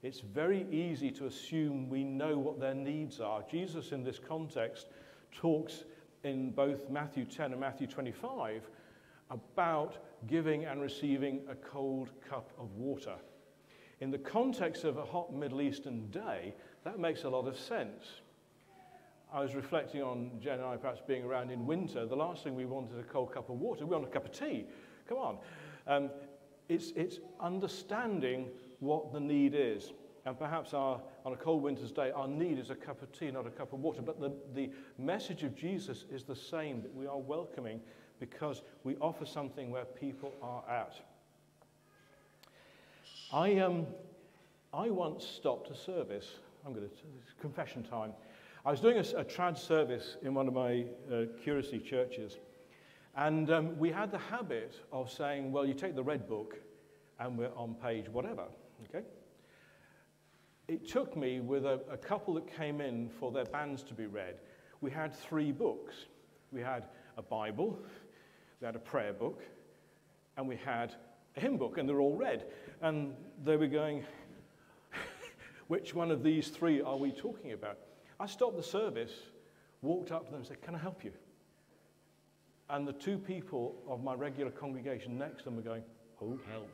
It's 0.03 0.21
very 0.21 0.67
easy 0.71 1.11
to 1.12 1.26
assume 1.26 1.88
we 1.88 2.05
know 2.05 2.37
what 2.37 2.61
their 2.61 2.75
needs 2.75 3.21
are. 3.21 3.43
Jesus, 3.50 3.93
in 3.93 4.05
this 4.05 4.19
context, 4.19 4.88
talks 5.33 5.85
in 6.25 6.50
both 6.50 6.90
Matthew 6.90 7.25
10 7.25 7.52
and 7.52 7.61
Matthew 7.61 7.87
25 7.87 8.62
about 9.31 9.99
giving 10.26 10.64
and 10.64 10.81
receiving 10.81 11.40
a 11.49 11.54
cold 11.54 12.11
cup 12.28 12.50
of 12.59 12.73
water. 12.76 13.14
In 14.00 14.11
the 14.11 14.19
context 14.19 14.85
of 14.85 14.97
a 14.97 15.04
hot 15.04 15.33
Middle 15.33 15.62
Eastern 15.62 16.11
day, 16.11 16.54
that 16.85 16.99
makes 16.99 17.25
a 17.25 17.28
lot 17.28 17.47
of 17.47 17.59
sense. 17.59 18.21
I 19.33 19.40
was 19.40 19.54
reflecting 19.54 20.02
on 20.02 20.31
Jen 20.40 20.61
and 20.61 20.64
I 20.64 20.76
perhaps 20.76 21.00
being 21.07 21.25
around 21.25 21.50
in 21.50 21.66
winter. 21.66 22.07
The 22.07 22.16
last 22.16 22.45
thing 22.45 22.54
we 22.54 22.66
want 22.66 22.90
is 22.93 22.99
a 22.99 23.02
cold 23.02 23.33
cup 23.33 23.50
of 23.50 23.61
water. 23.61 23.85
We 23.85 23.97
want 23.97 24.04
a 24.04 24.11
cup 24.11 24.26
of 24.26 24.33
tea. 24.33 24.66
Come 25.09 25.19
on. 25.19 25.38
Um, 25.87 26.11
it's, 26.69 26.93
it's 26.97 27.19
understanding 27.40 28.49
what 28.81 29.12
the 29.12 29.21
need 29.21 29.54
is. 29.57 29.93
And 30.26 30.38
perhaps 30.38 30.73
our, 30.73 31.00
on 31.26 31.33
a 31.35 31.37
cold 31.37 31.62
winter's 31.62 31.93
day, 31.93 32.11
our 32.11 32.26
need 32.26 32.59
is 32.59 32.71
a 32.71 32.75
cup 32.75 33.02
of 33.02 33.12
tea, 33.12 33.31
not 33.31 33.47
a 33.47 33.50
cup 33.50 33.73
of 33.75 33.81
water. 33.81 34.00
But 34.00 34.21
the, 34.21 34.33
the 34.54 34.71
message 34.99 35.43
of 35.43 35.54
Jesus 35.54 36.07
is 36.11 36.25
the 36.25 36.37
same 36.37 36.81
that 36.83 36.95
we 36.95 37.07
are 37.07 37.19
welcoming 37.19 37.81
because 38.21 38.62
we 38.85 38.97
offer 38.97 39.26
something 39.26 39.71
where 39.71 39.85
people 39.85 40.33
are 40.43 40.64
at. 40.71 40.95
I, 43.33 43.59
um, 43.59 43.87
I 44.73 44.88
once 44.88 45.26
stopped 45.26 45.71
a 45.71 45.76
service. 45.76 46.38
I'm 46.64 46.73
going 46.73 46.88
to, 46.88 46.95
confession 47.40 47.83
time. 47.83 48.12
I 48.64 48.71
was 48.71 48.81
doing 48.81 48.97
a, 48.97 49.19
a 49.19 49.25
trad 49.25 49.59
service 49.59 50.16
in 50.23 50.33
one 50.33 50.49
of 50.49 50.54
my 50.54 50.87
uh, 51.12 51.25
curacy 51.43 51.78
churches. 51.78 52.38
And 53.14 53.50
um, 53.50 53.78
we 53.78 53.90
had 53.90 54.11
the 54.11 54.19
habit 54.19 54.81
of 54.90 55.11
saying, 55.11 55.52
well, 55.52 55.66
you 55.66 55.75
take 55.75 55.95
the 55.95 56.02
red 56.02 56.26
book 56.26 56.57
and 57.21 57.37
we're 57.37 57.54
on 57.57 57.75
page 57.75 58.09
whatever, 58.09 58.45
okay? 58.88 59.04
It 60.66 60.88
took 60.88 61.16
me 61.16 61.40
with 61.40 61.66
a, 61.66 61.80
a 61.90 61.97
couple 61.97 62.35
that 62.35 62.47
came 62.47 62.80
in 62.80 63.09
for 63.09 63.30
their 63.30 63.44
banns 63.44 63.83
to 63.85 63.94
be 63.94 64.06
read. 64.06 64.37
We 64.80 64.90
had 64.90 65.14
three 65.14 65.52
books. 65.52 65.94
We 66.52 66.61
had 66.61 66.85
a 67.16 67.23
Bible, 67.23 67.78
we 68.61 68.64
had 68.64 68.76
a 68.76 68.80
prayer 68.80 69.12
book, 69.12 69.42
and 70.37 70.49
we 70.49 70.56
had 70.56 70.94
a 71.37 71.40
hymn 71.40 71.56
book, 71.56 71.78
and 71.78 71.88
they're 71.88 72.00
all 72.00 72.16
red. 72.16 72.47
And 72.80 73.14
they 73.44 73.56
were 73.56 73.66
going, 73.66 74.04
which 75.68 75.94
one 75.94 76.11
of 76.11 76.23
these 76.23 76.49
three 76.49 76.80
are 76.80 76.97
we 76.97 77.11
talking 77.11 77.52
about? 77.52 77.78
I 78.21 78.26
stopped 78.26 78.56
the 78.56 78.62
service, 78.62 79.12
walked 79.83 80.12
up 80.12 80.26
to 80.26 80.30
them 80.30 80.40
and 80.40 80.47
said, 80.47 80.62
Can 80.62 80.75
I 80.75 80.78
help 80.78 81.04
you? 81.04 81.12
And 82.71 82.87
the 82.87 82.92
two 82.92 83.18
people 83.18 83.75
of 83.88 84.02
my 84.02 84.14
regular 84.14 84.50
congregation 84.50 85.18
next 85.18 85.38
to 85.38 85.44
them 85.44 85.56
were 85.56 85.62
going, 85.62 85.83
Oh, 86.23 86.38
help. 86.50 86.71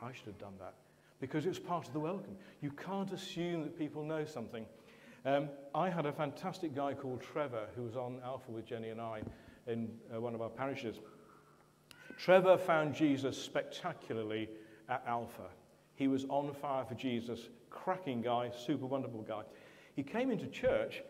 I 0.00 0.12
should 0.12 0.26
have 0.26 0.38
done 0.38 0.54
that. 0.60 0.74
Because 1.22 1.46
it 1.46 1.50
was 1.50 1.60
part 1.60 1.86
of 1.86 1.92
the 1.92 2.00
welcome. 2.00 2.34
You 2.62 2.72
can't 2.72 3.12
assume 3.12 3.62
that 3.62 3.78
people 3.78 4.02
know 4.02 4.24
something. 4.24 4.66
Um, 5.24 5.50
I 5.72 5.88
had 5.88 6.04
a 6.04 6.12
fantastic 6.12 6.74
guy 6.74 6.94
called 6.94 7.22
Trevor 7.22 7.68
who 7.76 7.84
was 7.84 7.94
on 7.94 8.20
Alpha 8.24 8.50
with 8.50 8.66
Jenny 8.66 8.88
and 8.88 9.00
I 9.00 9.22
in 9.68 9.88
uh, 10.12 10.20
one 10.20 10.34
of 10.34 10.42
our 10.42 10.48
parishes. 10.48 10.96
Trevor 12.18 12.58
found 12.58 12.92
Jesus 12.92 13.40
spectacularly 13.40 14.48
at 14.88 15.04
Alpha. 15.06 15.46
He 15.94 16.08
was 16.08 16.24
on 16.24 16.52
fire 16.54 16.84
for 16.84 16.96
Jesus, 16.96 17.50
cracking 17.70 18.20
guy, 18.20 18.50
super 18.50 18.86
wonderful 18.86 19.22
guy. 19.22 19.42
He 19.94 20.02
came 20.02 20.32
into 20.32 20.48
church 20.48 21.02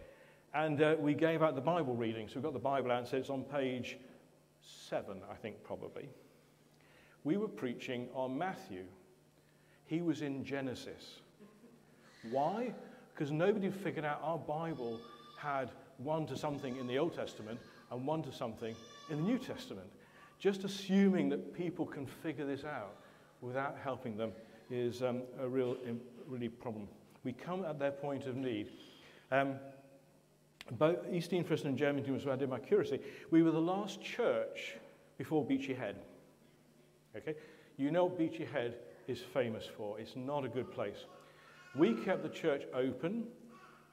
and 0.52 0.82
uh, 0.82 0.96
we 0.98 1.14
gave 1.14 1.42
out 1.42 1.54
the 1.54 1.62
Bible 1.62 1.96
reading. 1.96 2.28
So 2.28 2.34
we 2.36 2.42
got 2.42 2.52
the 2.52 2.58
Bible 2.58 2.92
out 2.92 2.98
and 2.98 3.08
said 3.08 3.20
it's 3.20 3.30
on 3.30 3.44
page 3.44 3.96
seven, 4.60 5.22
I 5.30 5.36
think, 5.36 5.64
probably. 5.64 6.10
We 7.24 7.38
were 7.38 7.48
preaching 7.48 8.08
on 8.12 8.36
Matthew. 8.36 8.84
He 9.86 10.00
was 10.00 10.22
in 10.22 10.44
Genesis. 10.44 11.20
Why? 12.30 12.72
Because 13.14 13.30
nobody 13.30 13.70
figured 13.70 14.04
out 14.04 14.20
our 14.22 14.38
Bible 14.38 15.00
had 15.36 15.70
one 15.98 16.26
to 16.26 16.36
something 16.36 16.76
in 16.76 16.86
the 16.86 16.98
Old 16.98 17.14
Testament 17.14 17.58
and 17.90 18.06
one 18.06 18.22
to 18.22 18.32
something 18.32 18.74
in 19.10 19.16
the 19.18 19.22
New 19.22 19.38
Testament. 19.38 19.88
Just 20.38 20.64
assuming 20.64 21.28
that 21.28 21.54
people 21.54 21.86
can 21.86 22.06
figure 22.06 22.46
this 22.46 22.64
out 22.64 22.96
without 23.40 23.76
helping 23.82 24.16
them 24.16 24.32
is 24.70 25.02
um, 25.02 25.22
a 25.40 25.48
real, 25.48 25.76
really 26.26 26.48
problem. 26.48 26.88
We 27.24 27.32
come 27.32 27.64
at 27.64 27.78
their 27.78 27.90
point 27.90 28.26
of 28.26 28.36
need. 28.36 28.70
Um, 29.30 29.56
both 30.72 30.98
East 31.12 31.30
Dean 31.30 31.44
Friston 31.44 31.66
and 31.66 31.78
Jevington 31.78 32.10
was 32.10 32.24
where 32.24 32.34
I 32.34 32.38
did 32.38 32.48
my 32.48 32.58
curacy. 32.58 33.00
We 33.30 33.42
were 33.42 33.50
the 33.50 33.60
last 33.60 34.02
church 34.02 34.76
before 35.18 35.44
Beachy 35.44 35.74
Head. 35.74 35.96
Okay? 37.16 37.34
You 37.76 37.90
know 37.90 38.08
Beachy 38.08 38.44
Head 38.44 38.76
is 39.08 39.20
famous 39.20 39.68
for. 39.76 39.98
It's 39.98 40.16
not 40.16 40.44
a 40.44 40.48
good 40.48 40.70
place. 40.70 41.06
We 41.74 41.94
kept 41.94 42.22
the 42.22 42.28
church 42.28 42.64
open 42.74 43.24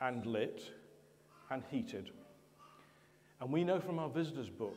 and 0.02 0.26
lit 0.26 0.64
and 1.50 1.64
heated. 1.72 2.12
And 3.42 3.52
we 3.52 3.64
know 3.64 3.80
from 3.80 4.00
our 4.00 4.10
visitors 4.10 4.50
book 4.50 4.76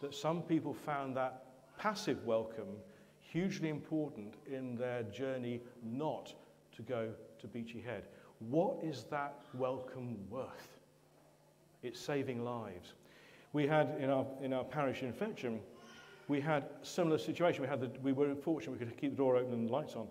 that 0.00 0.14
some 0.14 0.42
people 0.42 0.74
found 0.74 1.16
that 1.16 1.44
passive 1.78 2.24
welcome 2.24 2.76
hugely 3.20 3.68
important 3.68 4.34
in 4.50 4.76
their 4.76 5.02
journey 5.04 5.60
not 5.82 6.32
to 6.76 6.82
go 6.82 7.10
to 7.40 7.46
Beachy 7.46 7.80
Head. 7.80 8.04
What 8.38 8.76
is 8.82 9.04
that 9.10 9.42
welcome 9.54 10.16
worth? 10.30 10.78
It's 11.82 12.00
saving 12.00 12.44
lives. 12.44 12.94
We 13.52 13.66
had 13.66 13.96
in 14.00 14.08
our, 14.08 14.26
in 14.42 14.52
our 14.52 14.64
parish 14.64 15.02
in 15.02 15.12
Fetcham, 15.12 15.60
we 16.28 16.40
had 16.40 16.64
similar 16.82 17.18
situation. 17.18 17.62
We, 17.62 17.68
had 17.68 17.80
the, 17.80 17.90
we 18.02 18.12
were 18.12 18.34
fortunate 18.34 18.78
we 18.78 18.78
could 18.78 18.96
keep 18.96 19.10
the 19.12 19.16
door 19.16 19.36
open 19.36 19.52
and 19.52 19.68
the 19.68 19.72
lights 19.72 19.94
on. 19.94 20.08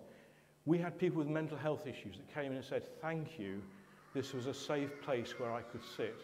We 0.64 0.78
had 0.78 0.98
people 0.98 1.18
with 1.18 1.28
mental 1.28 1.58
health 1.58 1.86
issues 1.86 2.16
that 2.16 2.32
came 2.32 2.52
in 2.52 2.56
and 2.56 2.64
said, 2.64 2.84
Thank 3.00 3.38
you, 3.38 3.62
this 4.14 4.32
was 4.32 4.46
a 4.46 4.54
safe 4.54 4.90
place 5.02 5.34
where 5.38 5.52
I 5.52 5.62
could 5.62 5.82
sit. 5.96 6.22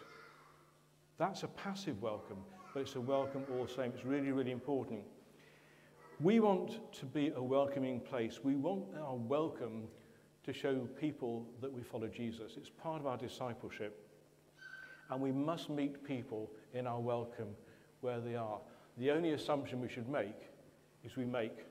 That's 1.19 1.43
a 1.43 1.49
passive 1.49 2.01
welcome. 2.01 2.39
but 2.73 2.81
it's 2.81 2.95
a 2.95 3.01
welcome 3.01 3.45
all 3.53 3.67
the 3.67 3.73
same. 3.73 3.93
It's 3.95 4.05
really, 4.05 4.33
really 4.33 4.53
important. 4.53 5.01
We 6.21 6.41
want 6.41 6.93
to 6.93 7.07
be 7.07 7.33
a 7.35 7.43
welcoming 7.43 8.01
place. 8.01 8.41
We 8.43 8.55
want 8.55 8.85
our 9.03 9.17
welcome 9.17 9.89
to 10.45 10.53
show 10.53 10.89
people 10.99 11.47
that 11.61 11.73
we 11.73 11.83
follow 11.83 12.09
Jesus. 12.09 12.53
It's 12.57 12.71
part 12.71 13.01
of 13.01 13.07
our 13.07 13.17
discipleship. 13.17 14.07
And 15.11 15.21
we 15.21 15.33
must 15.33 15.69
meet 15.69 16.05
people 16.05 16.51
in 16.73 16.87
our 16.87 17.01
welcome 17.01 17.49
where 18.01 18.21
they 18.21 18.37
are. 18.37 18.61
The 18.99 19.11
only 19.11 19.33
assumption 19.33 19.81
we 19.81 19.89
should 19.89 20.09
make 20.09 20.37
is 21.05 21.17
we 21.17 21.25
make 21.25 21.67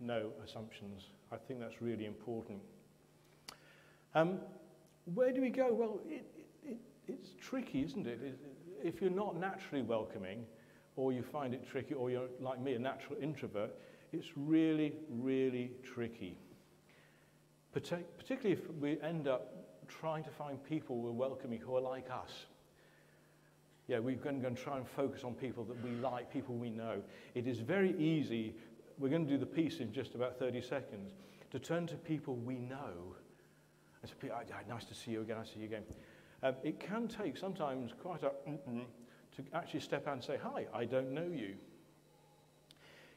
no 0.00 0.30
assumptions. 0.44 1.04
I 1.30 1.36
think 1.36 1.60
that's 1.60 1.80
really 1.80 2.06
important. 2.06 2.60
Um, 4.14 4.40
where 5.14 5.32
do 5.32 5.40
we 5.40 5.50
go? 5.50 5.72
Well, 5.72 6.00
it, 6.06 6.24
it, 6.64 6.76
it's 7.08 7.30
tricky, 7.40 7.82
isn't 7.82 8.06
it? 8.06 8.20
it? 8.22 8.38
If 8.82 9.00
you're 9.00 9.10
not 9.10 9.36
naturally 9.36 9.82
welcoming, 9.82 10.44
or 10.96 11.12
you 11.12 11.22
find 11.22 11.54
it 11.54 11.66
tricky, 11.68 11.94
or 11.94 12.10
you're, 12.10 12.28
like 12.40 12.60
me, 12.60 12.74
a 12.74 12.78
natural 12.78 13.18
introvert, 13.20 13.74
it's 14.12 14.28
really, 14.36 14.92
really 15.08 15.70
tricky. 15.82 16.36
Partic 17.74 18.04
particularly 18.18 18.52
if 18.52 18.70
we 18.80 19.00
end 19.00 19.26
up 19.26 19.88
trying 19.88 20.22
to 20.24 20.30
find 20.30 20.62
people 20.64 20.98
we're 20.98 21.10
welcoming, 21.10 21.58
who 21.58 21.76
are 21.76 21.80
like 21.80 22.10
us. 22.10 22.46
Yeah, 23.88 23.98
we're 23.98 24.16
going 24.16 24.42
to 24.42 24.50
try 24.50 24.76
and 24.76 24.86
focus 24.86 25.24
on 25.24 25.34
people 25.34 25.64
that 25.64 25.82
we 25.84 25.90
like, 25.96 26.32
people 26.32 26.54
we 26.54 26.70
know. 26.70 27.02
It 27.34 27.46
is 27.46 27.58
very 27.58 27.98
easy, 27.98 28.54
we're 28.98 29.08
going 29.08 29.26
to 29.26 29.30
do 29.30 29.38
the 29.38 29.46
peace 29.46 29.80
in 29.80 29.92
just 29.92 30.14
about 30.14 30.38
30 30.38 30.60
seconds, 30.62 31.12
to 31.50 31.58
turn 31.58 31.86
to 31.88 31.96
people 31.96 32.36
we 32.36 32.54
know 32.54 33.16
and 34.02 34.10
say, 34.10 34.30
nice 34.68 34.84
to 34.84 34.94
see 34.94 35.12
you 35.12 35.22
again, 35.22 35.36
I 35.40 35.44
see 35.44 35.60
you 35.60 35.66
again. 35.66 35.82
Um, 36.42 36.54
it 36.62 36.80
can 36.80 37.06
take 37.06 37.36
sometimes 37.36 37.92
quite 38.00 38.22
a 38.22 38.32
to 39.36 39.44
actually 39.54 39.80
step 39.80 40.06
out 40.06 40.14
and 40.14 40.24
say, 40.24 40.38
hi, 40.42 40.66
I 40.74 40.84
don't 40.84 41.12
know 41.12 41.26
you. 41.32 41.54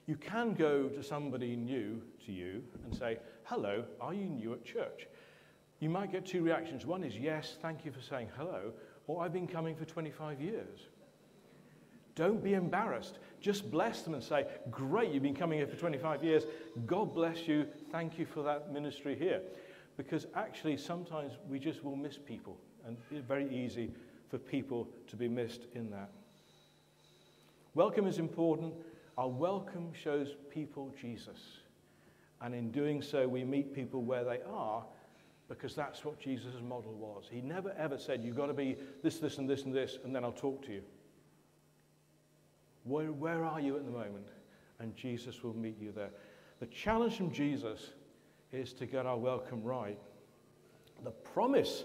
You 0.07 0.15
can 0.15 0.53
go 0.53 0.87
to 0.87 1.03
somebody 1.03 1.55
new 1.55 2.01
to 2.25 2.31
you 2.31 2.63
and 2.83 2.95
say, 2.95 3.17
hello, 3.43 3.85
are 3.99 4.13
you 4.13 4.25
new 4.25 4.53
at 4.53 4.63
church? 4.63 5.07
You 5.79 5.89
might 5.89 6.11
get 6.11 6.25
two 6.25 6.43
reactions. 6.43 6.85
One 6.85 7.03
is, 7.03 7.17
yes, 7.17 7.57
thank 7.61 7.83
you 7.83 7.91
for 7.91 8.01
saying 8.01 8.29
hello, 8.37 8.71
or 9.07 9.23
I've 9.23 9.33
been 9.33 9.47
coming 9.47 9.75
for 9.75 9.85
25 9.85 10.41
years. 10.41 10.79
Don't 12.15 12.43
be 12.43 12.53
embarrassed. 12.53 13.19
Just 13.41 13.69
bless 13.69 14.01
them 14.01 14.13
and 14.13 14.23
say, 14.23 14.45
Great, 14.71 15.11
you've 15.11 15.23
been 15.23 15.35
coming 15.35 15.59
here 15.59 15.67
for 15.67 15.75
25 15.75 16.23
years. 16.23 16.43
God 16.85 17.13
bless 17.13 17.47
you. 17.47 17.67
Thank 17.91 18.17
you 18.17 18.25
for 18.25 18.41
that 18.43 18.71
ministry 18.71 19.15
here. 19.17 19.41
Because 19.97 20.27
actually, 20.35 20.77
sometimes 20.77 21.33
we 21.49 21.59
just 21.59 21.83
will 21.83 21.95
miss 21.95 22.17
people, 22.17 22.57
and 22.85 22.97
it's 23.11 23.25
very 23.25 23.53
easy 23.53 23.91
for 24.29 24.37
people 24.37 24.89
to 25.07 25.15
be 25.15 25.27
missed 25.27 25.67
in 25.73 25.89
that. 25.91 26.09
Welcome 27.73 28.07
is 28.07 28.17
important. 28.17 28.73
Our 29.17 29.29
welcome 29.29 29.91
shows 29.93 30.35
people 30.49 30.93
Jesus. 30.99 31.39
And 32.41 32.53
in 32.53 32.71
doing 32.71 33.01
so, 33.01 33.27
we 33.27 33.43
meet 33.43 33.73
people 33.73 34.03
where 34.03 34.23
they 34.23 34.39
are 34.49 34.83
because 35.47 35.75
that's 35.75 36.03
what 36.03 36.19
Jesus' 36.19 36.55
model 36.61 36.93
was. 36.93 37.25
He 37.29 37.41
never 37.41 37.73
ever 37.77 37.97
said, 37.97 38.23
You've 38.23 38.37
got 38.37 38.47
to 38.47 38.53
be 38.53 38.77
this, 39.03 39.19
this, 39.19 39.37
and 39.37 39.49
this, 39.49 39.63
and 39.63 39.73
this, 39.73 39.99
and 40.03 40.15
then 40.15 40.23
I'll 40.23 40.31
talk 40.31 40.65
to 40.65 40.71
you. 40.71 40.81
Where, 42.83 43.11
where 43.11 43.43
are 43.43 43.59
you 43.59 43.77
at 43.77 43.85
the 43.85 43.91
moment? 43.91 44.27
And 44.79 44.95
Jesus 44.95 45.43
will 45.43 45.55
meet 45.55 45.79
you 45.79 45.91
there. 45.91 46.11
The 46.59 46.67
challenge 46.67 47.17
from 47.17 47.31
Jesus 47.31 47.91
is 48.51 48.73
to 48.73 48.85
get 48.85 49.05
our 49.05 49.17
welcome 49.17 49.63
right. 49.63 49.97
The 51.03 51.11
promise 51.11 51.83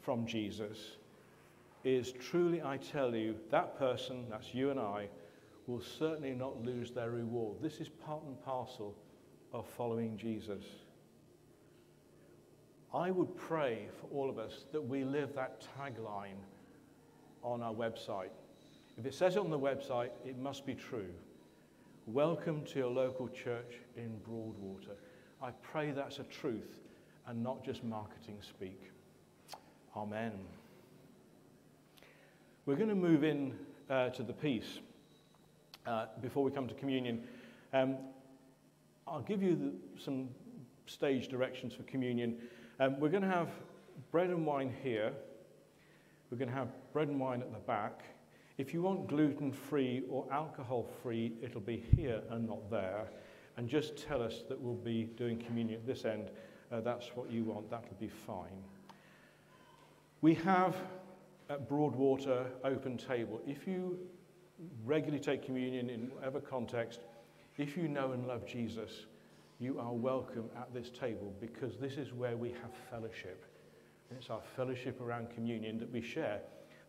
from 0.00 0.26
Jesus 0.26 0.96
is 1.84 2.12
truly, 2.12 2.62
I 2.62 2.78
tell 2.78 3.14
you, 3.14 3.36
that 3.50 3.78
person, 3.78 4.26
that's 4.30 4.54
you 4.54 4.70
and 4.70 4.80
I, 4.80 5.08
will 5.66 5.80
certainly 5.80 6.32
not 6.32 6.62
lose 6.64 6.90
their 6.90 7.10
reward. 7.10 7.58
This 7.62 7.80
is 7.80 7.88
part 7.88 8.22
and 8.24 8.42
parcel 8.44 8.94
of 9.52 9.66
following 9.68 10.16
Jesus. 10.16 10.64
I 12.92 13.12
would 13.12 13.36
pray 13.36 13.86
for 14.00 14.08
all 14.08 14.28
of 14.28 14.36
us 14.36 14.64
that 14.72 14.80
we 14.80 15.04
live 15.04 15.32
that 15.36 15.64
tagline 15.78 16.40
on 17.44 17.62
our 17.62 17.72
website. 17.72 18.30
If 18.98 19.06
it 19.06 19.14
says 19.14 19.36
it 19.36 19.38
on 19.38 19.48
the 19.48 19.58
website, 19.58 20.10
it 20.26 20.36
must 20.36 20.66
be 20.66 20.74
true. 20.74 21.10
Welcome 22.06 22.64
to 22.64 22.80
your 22.80 22.90
local 22.90 23.28
church 23.28 23.74
in 23.96 24.18
Broadwater. 24.26 24.96
I 25.40 25.52
pray 25.62 25.92
that's 25.92 26.18
a 26.18 26.24
truth 26.24 26.80
and 27.28 27.40
not 27.40 27.64
just 27.64 27.84
marketing 27.84 28.38
speak. 28.40 28.90
Amen. 29.96 30.32
We're 32.66 32.74
going 32.74 32.88
to 32.88 32.96
move 32.96 33.22
in 33.22 33.54
uh, 33.88 34.08
to 34.08 34.24
the 34.24 34.32
peace 34.32 34.80
uh, 35.86 36.06
before 36.20 36.42
we 36.42 36.50
come 36.50 36.66
to 36.66 36.74
communion. 36.74 37.22
Um, 37.72 37.98
I'll 39.06 39.22
give 39.22 39.44
you 39.44 39.54
the, 39.54 40.02
some 40.02 40.28
stage 40.86 41.28
directions 41.28 41.72
for 41.72 41.84
communion. 41.84 42.36
Um, 42.80 42.98
we're 42.98 43.10
going 43.10 43.22
to 43.22 43.28
have 43.28 43.50
bread 44.10 44.30
and 44.30 44.46
wine 44.46 44.74
here. 44.82 45.12
We're 46.30 46.38
going 46.38 46.48
to 46.48 46.54
have 46.54 46.68
bread 46.94 47.08
and 47.08 47.20
wine 47.20 47.42
at 47.42 47.52
the 47.52 47.58
back. 47.58 48.00
If 48.56 48.72
you 48.72 48.80
want 48.80 49.06
gluten 49.06 49.52
free 49.52 50.02
or 50.08 50.26
alcohol 50.32 50.88
free, 51.02 51.34
it'll 51.42 51.60
be 51.60 51.84
here 51.94 52.22
and 52.30 52.48
not 52.48 52.70
there 52.70 53.10
and 53.58 53.68
just 53.68 53.98
tell 53.98 54.22
us 54.22 54.44
that 54.48 54.58
we'll 54.58 54.74
be 54.74 55.04
doing 55.04 55.38
communion 55.38 55.78
at 55.78 55.86
this 55.86 56.06
end. 56.06 56.30
Uh, 56.72 56.80
that's 56.80 57.08
what 57.14 57.30
you 57.30 57.44
want, 57.44 57.68
that'll 57.68 57.86
be 58.00 58.08
fine. 58.08 58.64
We 60.22 60.34
have 60.36 60.74
at 61.50 61.68
Broadwater 61.68 62.46
open 62.64 62.96
table. 62.96 63.42
If 63.46 63.66
you 63.66 63.98
regularly 64.86 65.22
take 65.22 65.44
communion 65.44 65.90
in 65.90 66.10
whatever 66.14 66.40
context, 66.40 67.00
if 67.58 67.76
you 67.76 67.88
know 67.88 68.12
and 68.12 68.26
love 68.26 68.46
Jesus, 68.46 69.04
you 69.60 69.78
are 69.78 69.92
welcome 69.92 70.48
at 70.56 70.72
this 70.72 70.88
table 70.88 71.34
because 71.38 71.76
this 71.76 71.98
is 71.98 72.14
where 72.14 72.36
we 72.36 72.48
have 72.48 72.70
fellowship. 72.90 73.44
And 74.08 74.18
it's 74.18 74.30
our 74.30 74.40
fellowship 74.56 75.00
around 75.02 75.28
communion 75.30 75.78
that 75.78 75.92
we 75.92 76.00
share 76.00 76.40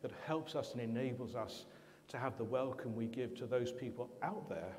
that 0.02 0.12
helps 0.26 0.56
us 0.56 0.72
and 0.72 0.82
enables 0.82 1.36
us 1.36 1.66
to 2.08 2.18
have 2.18 2.38
the 2.38 2.46
welcome 2.46 2.96
we 2.96 3.08
give 3.08 3.36
to 3.36 3.46
those 3.46 3.74
people 3.74 4.10
out 4.24 4.48
there 4.48 4.72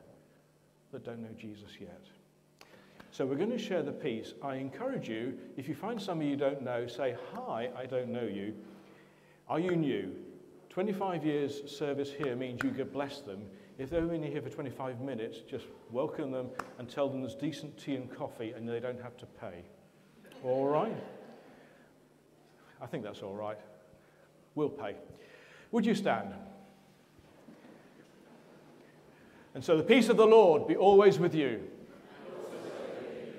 that 0.91 1.05
don't 1.05 1.21
know 1.21 1.35
Jesus 1.39 1.73
yet. 1.79 2.01
So 3.11 3.27
we're 3.27 3.37
going 3.37 3.51
to 3.51 3.59
share 3.59 3.83
the 3.83 3.93
peace. 3.93 4.33
I 4.43 4.57
encourage 4.57 5.07
you, 5.07 5.39
if 5.59 5.69
you 5.69 5.75
find 5.75 6.01
somebody 6.01 6.31
you 6.31 6.37
don't 6.37 6.63
know, 6.63 6.87
say, 6.87 7.15
Hi, 7.35 7.69
I 7.77 7.85
don't 7.85 8.09
know 8.09 8.25
you. 8.25 8.55
Are 9.51 9.61
you 9.61 9.77
new? 9.77 10.15
25 10.71 11.27
years 11.27 11.71
service 11.71 12.11
here 12.11 12.35
means 12.37 12.61
you 12.65 12.71
could 12.71 12.91
bless 12.91 13.21
them. 13.21 13.43
If 13.79 13.91
they're 13.91 14.01
only 14.01 14.31
here 14.31 14.43
for 14.43 14.51
25 14.51 15.01
minutes, 15.01 15.39
just 15.49 15.67
welcome 15.91 16.31
them 16.31 16.49
and 16.79 16.89
tell 16.89 17.09
them 17.09 17.21
there's 17.21 17.35
decent 17.35 17.79
tea 17.79 17.97
and 17.97 18.15
coffee 18.15 18.53
and 18.53 18.69
they 18.69 18.81
don't 18.81 19.01
have 19.01 19.17
to 19.19 19.27
pay. 19.27 19.65
All 20.45 20.67
right? 20.67 20.97
I 22.81 22.87
think 22.87 23.03
that's 23.03 23.23
all 23.23 23.35
right. 23.35 23.59
We'll 24.55 24.69
pay. 24.69 24.97
Would 25.71 25.87
you 25.87 25.95
stand? 25.95 26.35
And 29.55 29.65
so 29.65 29.77
the 29.77 29.83
peace 29.83 30.09
of 30.09 30.17
the 30.17 30.27
Lord 30.27 30.67
be 30.67 30.77
always 30.77 31.19
with 31.19 31.35
you. 31.35 31.61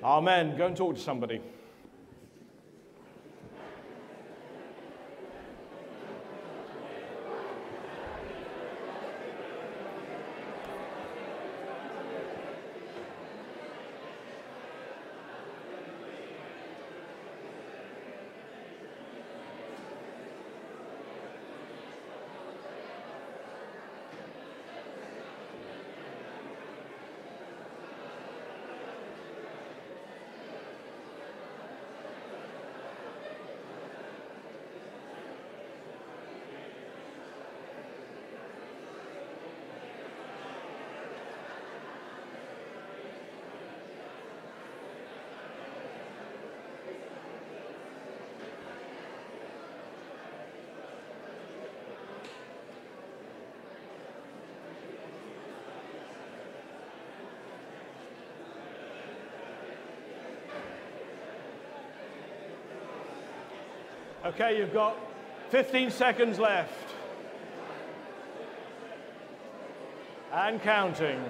Amen. 0.03 0.57
Go 0.57 0.67
and 0.67 0.75
talk 0.75 0.95
to 0.95 1.01
somebody. 1.01 1.41
Okay, 64.25 64.57
you've 64.57 64.73
got 64.73 64.97
15 65.49 65.91
seconds 65.91 66.39
left. 66.39 66.93
and 70.33 70.59
counting. 70.63 71.23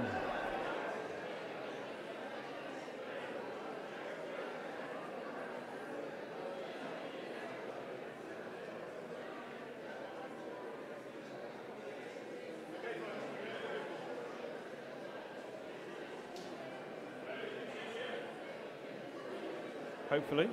Hopefully. 20.10 20.48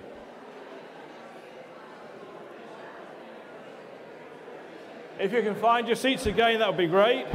If 5.21 5.35
you 5.35 5.43
can 5.43 5.55
find 5.55 5.87
your 5.87 5.97
seats 5.97 6.25
again, 6.25 6.61
that 6.61 6.69
would 6.69 6.79
be 6.79 6.87
great. 6.87 7.27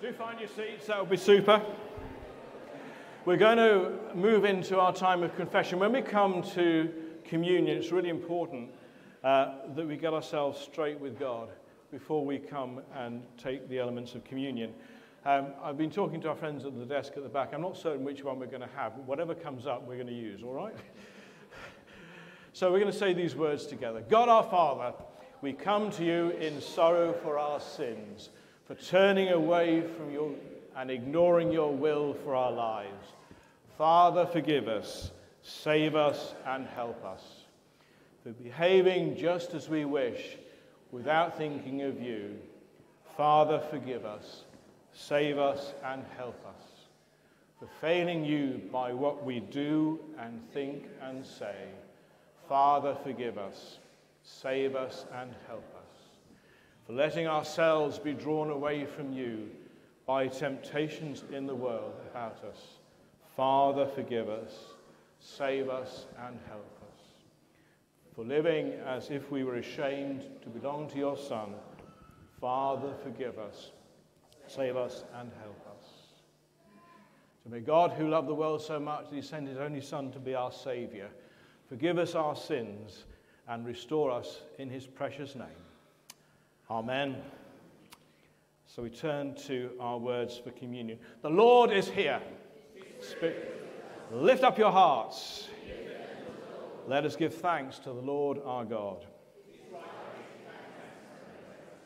Do 0.00 0.12
find 0.12 0.38
your 0.38 0.48
seats, 0.48 0.86
that 0.86 1.00
would 1.00 1.10
be 1.10 1.16
super. 1.16 1.60
We're 3.24 3.38
going 3.38 3.58
to 3.58 3.90
move 4.14 4.44
into 4.44 4.78
our 4.78 4.94
time 4.94 5.24
of 5.24 5.34
confession. 5.34 5.80
When 5.80 5.90
we 5.90 6.00
come 6.00 6.44
to 6.52 6.94
communion, 7.24 7.76
it's 7.76 7.90
really 7.90 8.08
important 8.08 8.70
uh, 9.24 9.66
that 9.74 9.84
we 9.84 9.96
get 9.96 10.12
ourselves 10.12 10.60
straight 10.60 11.00
with 11.00 11.18
God 11.18 11.48
before 11.90 12.24
we 12.24 12.38
come 12.38 12.82
and 12.94 13.24
take 13.36 13.68
the 13.68 13.80
elements 13.80 14.14
of 14.14 14.22
communion. 14.22 14.74
Um, 15.26 15.54
I've 15.62 15.78
been 15.78 15.90
talking 15.90 16.20
to 16.20 16.28
our 16.28 16.36
friends 16.36 16.66
at 16.66 16.78
the 16.78 16.84
desk 16.84 17.14
at 17.16 17.22
the 17.22 17.30
back. 17.30 17.54
I'm 17.54 17.62
not 17.62 17.78
certain 17.78 18.04
which 18.04 18.22
one 18.22 18.38
we're 18.38 18.44
going 18.44 18.60
to 18.60 18.68
have, 18.76 18.92
whatever 19.06 19.34
comes 19.34 19.66
up, 19.66 19.86
we're 19.86 19.94
going 19.94 20.08
to 20.08 20.12
use, 20.12 20.42
all 20.42 20.52
right? 20.52 20.76
so 22.52 22.70
we're 22.70 22.78
going 22.78 22.92
to 22.92 22.98
say 22.98 23.14
these 23.14 23.34
words 23.34 23.66
together 23.66 24.02
God 24.06 24.28
our 24.28 24.42
Father, 24.42 24.92
we 25.40 25.54
come 25.54 25.90
to 25.92 26.04
you 26.04 26.30
in 26.40 26.60
sorrow 26.60 27.14
for 27.14 27.38
our 27.38 27.58
sins 27.58 28.28
for 28.66 28.74
turning 28.74 29.30
away 29.30 29.80
from 29.96 30.12
your 30.12 30.34
and 30.76 30.90
ignoring 30.90 31.50
your 31.50 31.72
will 31.72 32.12
for 32.12 32.34
our 32.34 32.52
lives. 32.52 33.12
Father, 33.78 34.26
forgive 34.26 34.68
us, 34.68 35.10
save 35.42 35.94
us, 35.94 36.34
and 36.46 36.66
help 36.66 37.02
us. 37.02 37.22
For 38.24 38.32
behaving 38.32 39.16
just 39.16 39.54
as 39.54 39.70
we 39.70 39.86
wish 39.86 40.36
without 40.90 41.38
thinking 41.38 41.82
of 41.82 42.00
you. 42.00 42.36
Father, 43.16 43.62
forgive 43.70 44.04
us, 44.04 44.44
save 44.94 45.38
us, 45.38 45.74
and 45.84 46.04
help 46.16 46.40
us. 46.46 46.64
For 47.58 47.68
failing 47.80 48.24
you 48.24 48.60
by 48.72 48.92
what 48.92 49.24
we 49.24 49.40
do 49.40 50.00
and 50.18 50.40
think 50.52 50.86
and 51.02 51.24
say. 51.24 51.68
Father, 52.48 52.96
forgive 53.02 53.38
us, 53.38 53.78
save 54.22 54.74
us, 54.76 55.06
and 55.12 55.34
help 55.46 55.64
us 55.76 55.84
for 56.86 56.92
letting 56.92 57.26
ourselves 57.26 57.98
be 57.98 58.12
drawn 58.12 58.50
away 58.50 58.84
from 58.84 59.12
you 59.12 59.48
by 60.06 60.28
temptations 60.28 61.24
in 61.32 61.46
the 61.46 61.54
world 61.54 61.94
about 62.10 62.44
us. 62.44 62.78
Father, 63.36 63.86
forgive 63.86 64.28
us, 64.28 64.52
save 65.18 65.70
us, 65.70 66.04
and 66.26 66.38
help 66.46 66.78
us. 66.82 67.00
For 68.14 68.24
living 68.24 68.72
as 68.86 69.10
if 69.10 69.30
we 69.30 69.44
were 69.44 69.56
ashamed 69.56 70.26
to 70.42 70.48
belong 70.50 70.90
to 70.90 70.98
your 70.98 71.16
Son. 71.16 71.54
Father, 72.38 72.92
forgive 73.02 73.38
us, 73.38 73.70
save 74.46 74.76
us, 74.76 75.04
and 75.18 75.30
help 75.42 75.66
us. 75.78 75.86
So 77.42 77.50
may 77.50 77.60
God, 77.60 77.92
who 77.92 78.08
loved 78.08 78.28
the 78.28 78.34
world 78.34 78.62
so 78.62 78.80
much 78.80 79.10
that 79.10 79.14
he 79.14 79.22
sent 79.22 79.48
his 79.48 79.58
only 79.58 79.80
Son 79.80 80.10
to 80.12 80.18
be 80.18 80.34
our 80.34 80.52
Saviour, 80.52 81.08
forgive 81.68 81.98
us 81.98 82.14
our 82.14 82.36
sins 82.36 83.04
and 83.48 83.66
restore 83.66 84.10
us 84.10 84.40
in 84.58 84.70
his 84.70 84.86
precious 84.86 85.34
name. 85.34 85.46
Amen. 86.70 87.16
So 88.66 88.82
we 88.82 88.90
turn 88.90 89.34
to 89.46 89.70
our 89.78 89.98
words 89.98 90.38
for 90.38 90.50
communion. 90.50 90.98
The 91.22 91.30
Lord 91.30 91.70
is 91.70 91.88
here. 91.88 92.20
Spirit, 93.00 93.70
lift 94.10 94.42
up 94.42 94.58
your 94.58 94.72
hearts. 94.72 95.48
Let 96.86 97.04
us 97.04 97.16
give 97.16 97.34
thanks 97.34 97.78
to 97.80 97.90
the 97.90 98.00
Lord 98.00 98.40
our 98.44 98.64
God. 98.64 99.06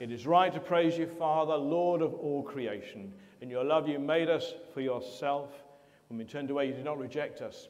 It 0.01 0.13
is 0.13 0.29
right 0.29 0.53
to 0.53 0.61
praise 0.61 0.97
you, 0.97 1.07
Father, 1.07 1.57
Lord 1.57 2.03
of 2.03 2.15
all 2.15 2.45
creation. 2.45 3.13
In 3.41 3.51
your 3.51 3.65
love, 3.65 3.89
you 3.89 3.99
made 3.99 4.29
us 4.29 4.55
for 4.73 4.81
yourself. 4.81 5.51
When 6.09 6.19
we 6.19 6.25
turned 6.25 6.51
away, 6.51 6.69
you 6.69 6.73
did 6.73 6.85
not 6.85 6.99
reject 6.99 7.43
us, 7.43 7.69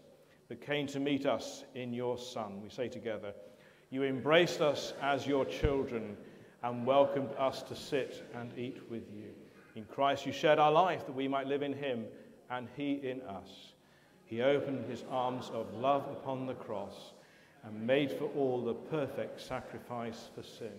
but 0.48 0.60
came 0.60 0.86
to 0.88 1.00
meet 1.00 1.24
us 1.24 1.64
in 1.74 1.94
your 1.94 2.18
Son. 2.18 2.60
We 2.62 2.68
say 2.68 2.88
together, 2.88 3.32
You 3.88 4.04
embraced 4.04 4.60
us 4.60 4.92
as 5.00 5.26
your 5.26 5.46
children 5.46 6.18
and 6.62 6.84
welcomed 6.84 7.30
us 7.38 7.62
to 7.62 7.74
sit 7.74 8.28
and 8.34 8.50
eat 8.58 8.78
with 8.90 9.04
you. 9.14 9.30
In 9.74 9.84
Christ, 9.84 10.26
you 10.26 10.32
shared 10.32 10.58
our 10.58 10.72
life 10.72 11.06
that 11.06 11.14
we 11.14 11.28
might 11.28 11.46
live 11.46 11.62
in 11.62 11.72
him 11.72 12.04
and 12.50 12.68
he 12.76 12.94
in 12.94 13.22
us. 13.22 13.72
He 14.26 14.42
opened 14.42 14.84
his 14.84 15.04
arms 15.10 15.50
of 15.54 15.72
love 15.72 16.06
upon 16.10 16.44
the 16.44 16.54
cross 16.54 17.14
and 17.64 17.86
made 17.86 18.12
for 18.12 18.24
all 18.36 18.62
the 18.62 18.74
perfect 18.74 19.40
sacrifice 19.40 20.28
for 20.34 20.42
sin. 20.42 20.72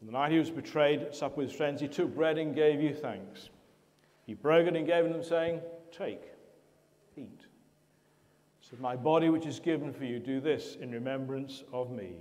On 0.00 0.06
the 0.06 0.12
night 0.12 0.32
he 0.32 0.38
was 0.38 0.50
betrayed 0.50 1.02
at 1.02 1.14
supper 1.14 1.36
with 1.36 1.48
his 1.48 1.56
friends, 1.56 1.80
he 1.80 1.88
took 1.88 2.14
bread 2.14 2.38
and 2.38 2.54
gave 2.54 2.80
you 2.80 2.94
thanks. 2.94 3.50
He 4.26 4.34
broke 4.34 4.66
it 4.66 4.76
and 4.76 4.86
gave 4.86 5.04
them, 5.04 5.22
saying, 5.22 5.60
Take, 5.92 6.22
eat. 7.16 7.46
So 8.60 8.76
my 8.80 8.96
body, 8.96 9.28
which 9.28 9.46
is 9.46 9.58
given 9.58 9.92
for 9.92 10.04
you, 10.04 10.18
do 10.18 10.40
this 10.40 10.76
in 10.80 10.92
remembrance 10.92 11.64
of 11.72 11.90
me. 11.90 12.12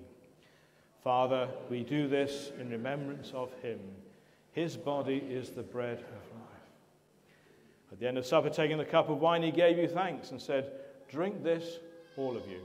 Father, 1.03 1.47
we 1.69 1.83
do 1.83 2.07
this 2.07 2.51
in 2.59 2.69
remembrance 2.69 3.31
of 3.33 3.51
him. 3.61 3.79
His 4.51 4.75
body 4.75 5.17
is 5.17 5.51
the 5.51 5.63
bread 5.63 5.99
of 5.99 6.39
life. 6.39 6.49
At 7.91 7.99
the 7.99 8.07
end 8.07 8.17
of 8.17 8.25
supper, 8.25 8.49
taking 8.49 8.77
the 8.77 8.85
cup 8.85 9.09
of 9.09 9.19
wine, 9.19 9.43
he 9.43 9.51
gave 9.51 9.77
you 9.77 9.87
thanks 9.87 10.31
and 10.31 10.41
said, 10.41 10.71
Drink 11.09 11.43
this, 11.43 11.79
all 12.17 12.35
of 12.35 12.47
you. 12.47 12.61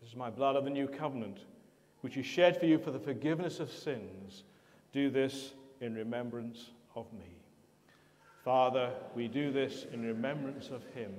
This 0.00 0.10
is 0.10 0.16
my 0.16 0.30
blood 0.30 0.56
of 0.56 0.64
the 0.64 0.70
new 0.70 0.88
covenant, 0.88 1.38
which 2.00 2.16
is 2.16 2.26
shed 2.26 2.58
for 2.58 2.66
you 2.66 2.78
for 2.78 2.90
the 2.90 2.98
forgiveness 2.98 3.60
of 3.60 3.70
sins. 3.70 4.44
Do 4.92 5.10
this 5.10 5.54
in 5.80 5.94
remembrance 5.94 6.70
of 6.94 7.12
me. 7.12 7.36
Father, 8.44 8.90
we 9.14 9.28
do 9.28 9.52
this 9.52 9.86
in 9.92 10.04
remembrance 10.04 10.68
of 10.68 10.82
him. 10.94 11.12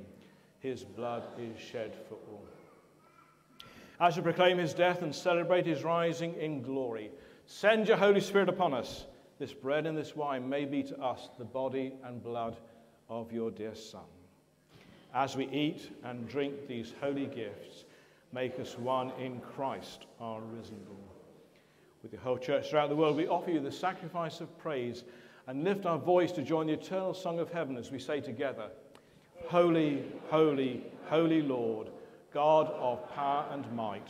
His 0.59 0.83
blood 0.83 1.23
is 1.39 1.59
shed 1.59 1.95
for 2.07 2.15
all. 2.31 2.45
As 3.99 4.17
we 4.17 4.23
proclaim 4.23 4.57
his 4.57 4.73
death 4.73 5.03
and 5.03 5.13
celebrate 5.13 5.65
his 5.65 5.83
rising 5.83 6.33
in 6.35 6.63
glory, 6.63 7.11
send 7.45 7.87
your 7.87 7.97
Holy 7.97 8.21
Spirit 8.21 8.49
upon 8.49 8.73
us. 8.73 9.05
This 9.37 9.53
bread 9.53 9.85
and 9.85 9.97
this 9.97 10.15
wine 10.15 10.49
may 10.49 10.65
be 10.65 10.83
to 10.83 10.99
us 10.99 11.29
the 11.37 11.45
body 11.45 11.93
and 12.03 12.23
blood 12.23 12.57
of 13.09 13.31
your 13.31 13.51
dear 13.51 13.75
Son. 13.75 14.01
As 15.13 15.35
we 15.35 15.47
eat 15.49 15.91
and 16.03 16.27
drink 16.27 16.67
these 16.67 16.93
holy 17.01 17.27
gifts, 17.27 17.85
make 18.33 18.59
us 18.59 18.77
one 18.77 19.11
in 19.19 19.39
Christ, 19.39 20.05
our 20.19 20.41
risen 20.41 20.79
Lord. 20.87 20.99
With 22.01 22.11
the 22.11 22.17
whole 22.17 22.37
church 22.37 22.69
throughout 22.69 22.89
the 22.89 22.95
world, 22.95 23.17
we 23.17 23.27
offer 23.27 23.51
you 23.51 23.59
the 23.59 23.71
sacrifice 23.71 24.39
of 24.41 24.57
praise 24.57 25.03
and 25.47 25.63
lift 25.63 25.85
our 25.85 25.99
voice 25.99 26.31
to 26.33 26.41
join 26.41 26.67
the 26.67 26.73
eternal 26.73 27.13
song 27.13 27.39
of 27.39 27.51
heaven 27.51 27.77
as 27.77 27.91
we 27.91 27.99
say 27.99 28.21
together, 28.21 28.69
Holy, 29.47 30.03
holy, 30.29 30.83
holy 31.09 31.41
Lord 31.41 31.89
God 32.33 32.67
of 32.67 33.13
power 33.13 33.45
and 33.51 33.69
might. 33.73 34.07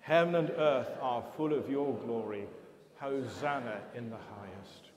Heaven 0.00 0.34
and 0.34 0.50
earth 0.50 0.90
are 1.00 1.24
full 1.36 1.54
of 1.54 1.70
your 1.70 1.94
glory. 2.04 2.44
Hosanna 2.96 3.80
in 3.94 4.10
the 4.10 4.16
highest. 4.16 4.90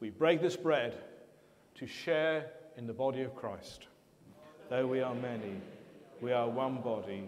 We 0.00 0.10
break 0.10 0.40
this 0.40 0.56
bread 0.56 0.96
to 1.76 1.86
share 1.86 2.50
in 2.76 2.86
the 2.86 2.92
body 2.92 3.22
of 3.22 3.34
Christ. 3.34 3.86
Though 4.68 4.86
we 4.86 5.00
are 5.00 5.14
many, 5.14 5.60
we 6.20 6.32
are 6.32 6.48
one 6.48 6.80
body 6.80 7.24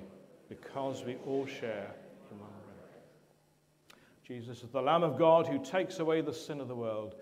because 0.49 1.05
we 1.05 1.17
all 1.27 1.47
share 1.47 1.95
in 2.31 2.39
one 2.39 2.51
bread. 2.67 3.99
Jesus 4.27 4.63
is 4.63 4.71
the 4.71 4.83
Lamb 4.83 5.03
of 5.03 5.19
God 5.19 5.47
who 5.47 5.65
takes 5.65 6.01
away 6.01 6.21
the 6.21 6.35
sin 6.35 6.61
of 6.61 6.69
the 6.69 6.75
world. 6.75 7.15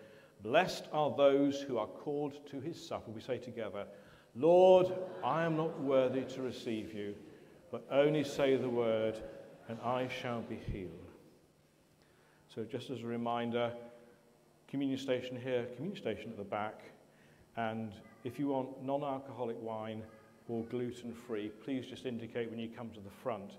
Blessed 0.43 0.89
are 0.93 1.15
those 1.17 1.61
who 1.61 1.79
are 1.79 1.87
called 1.87 2.47
to 2.51 2.61
his 2.61 2.83
supper. 2.83 3.11
We 3.11 3.21
say 3.21 3.39
together, 3.39 3.87
Lord, 4.35 4.93
I 5.25 5.45
am 5.45 5.57
not 5.57 5.81
worthy 5.81 6.23
to 6.23 6.43
receive 6.43 6.95
you, 6.95 7.15
but 7.71 7.85
only 7.91 8.25
say 8.25 8.57
the 8.57 8.69
word, 8.69 9.21
and 9.69 9.79
I 9.85 10.09
shall 10.09 10.43
be 10.43 10.57
healed. 10.73 10.93
So, 12.55 12.65
just 12.65 12.91
as 12.91 13.03
a 13.03 13.07
reminder, 13.07 13.73
communion 14.69 14.99
station 14.99 15.39
here, 15.41 15.67
communion 15.77 16.01
station 16.01 16.31
at 16.31 16.37
the 16.37 16.45
back, 16.45 16.83
and 17.57 17.93
if 18.25 18.39
you 18.39 18.49
want 18.49 18.83
non 18.85 19.03
alcoholic 19.03 19.57
wine 19.61 20.03
or 20.49 20.65
gluten-free, 20.65 21.51
please 21.65 21.87
just 21.87 22.07
indicate 22.07 22.51
when 22.51 22.59
you 22.59 22.69
come 22.69 22.91
to 22.91 23.01
the 23.01 23.11
front 23.23 23.53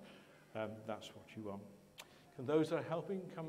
um, 0.56 0.70
that's 0.88 1.08
what 1.08 1.26
you 1.36 1.44
want. 1.44 1.62
Can 2.36 2.46
those 2.46 2.70
that 2.70 2.80
are 2.80 2.90
helping 2.90 3.22
come 3.36 3.48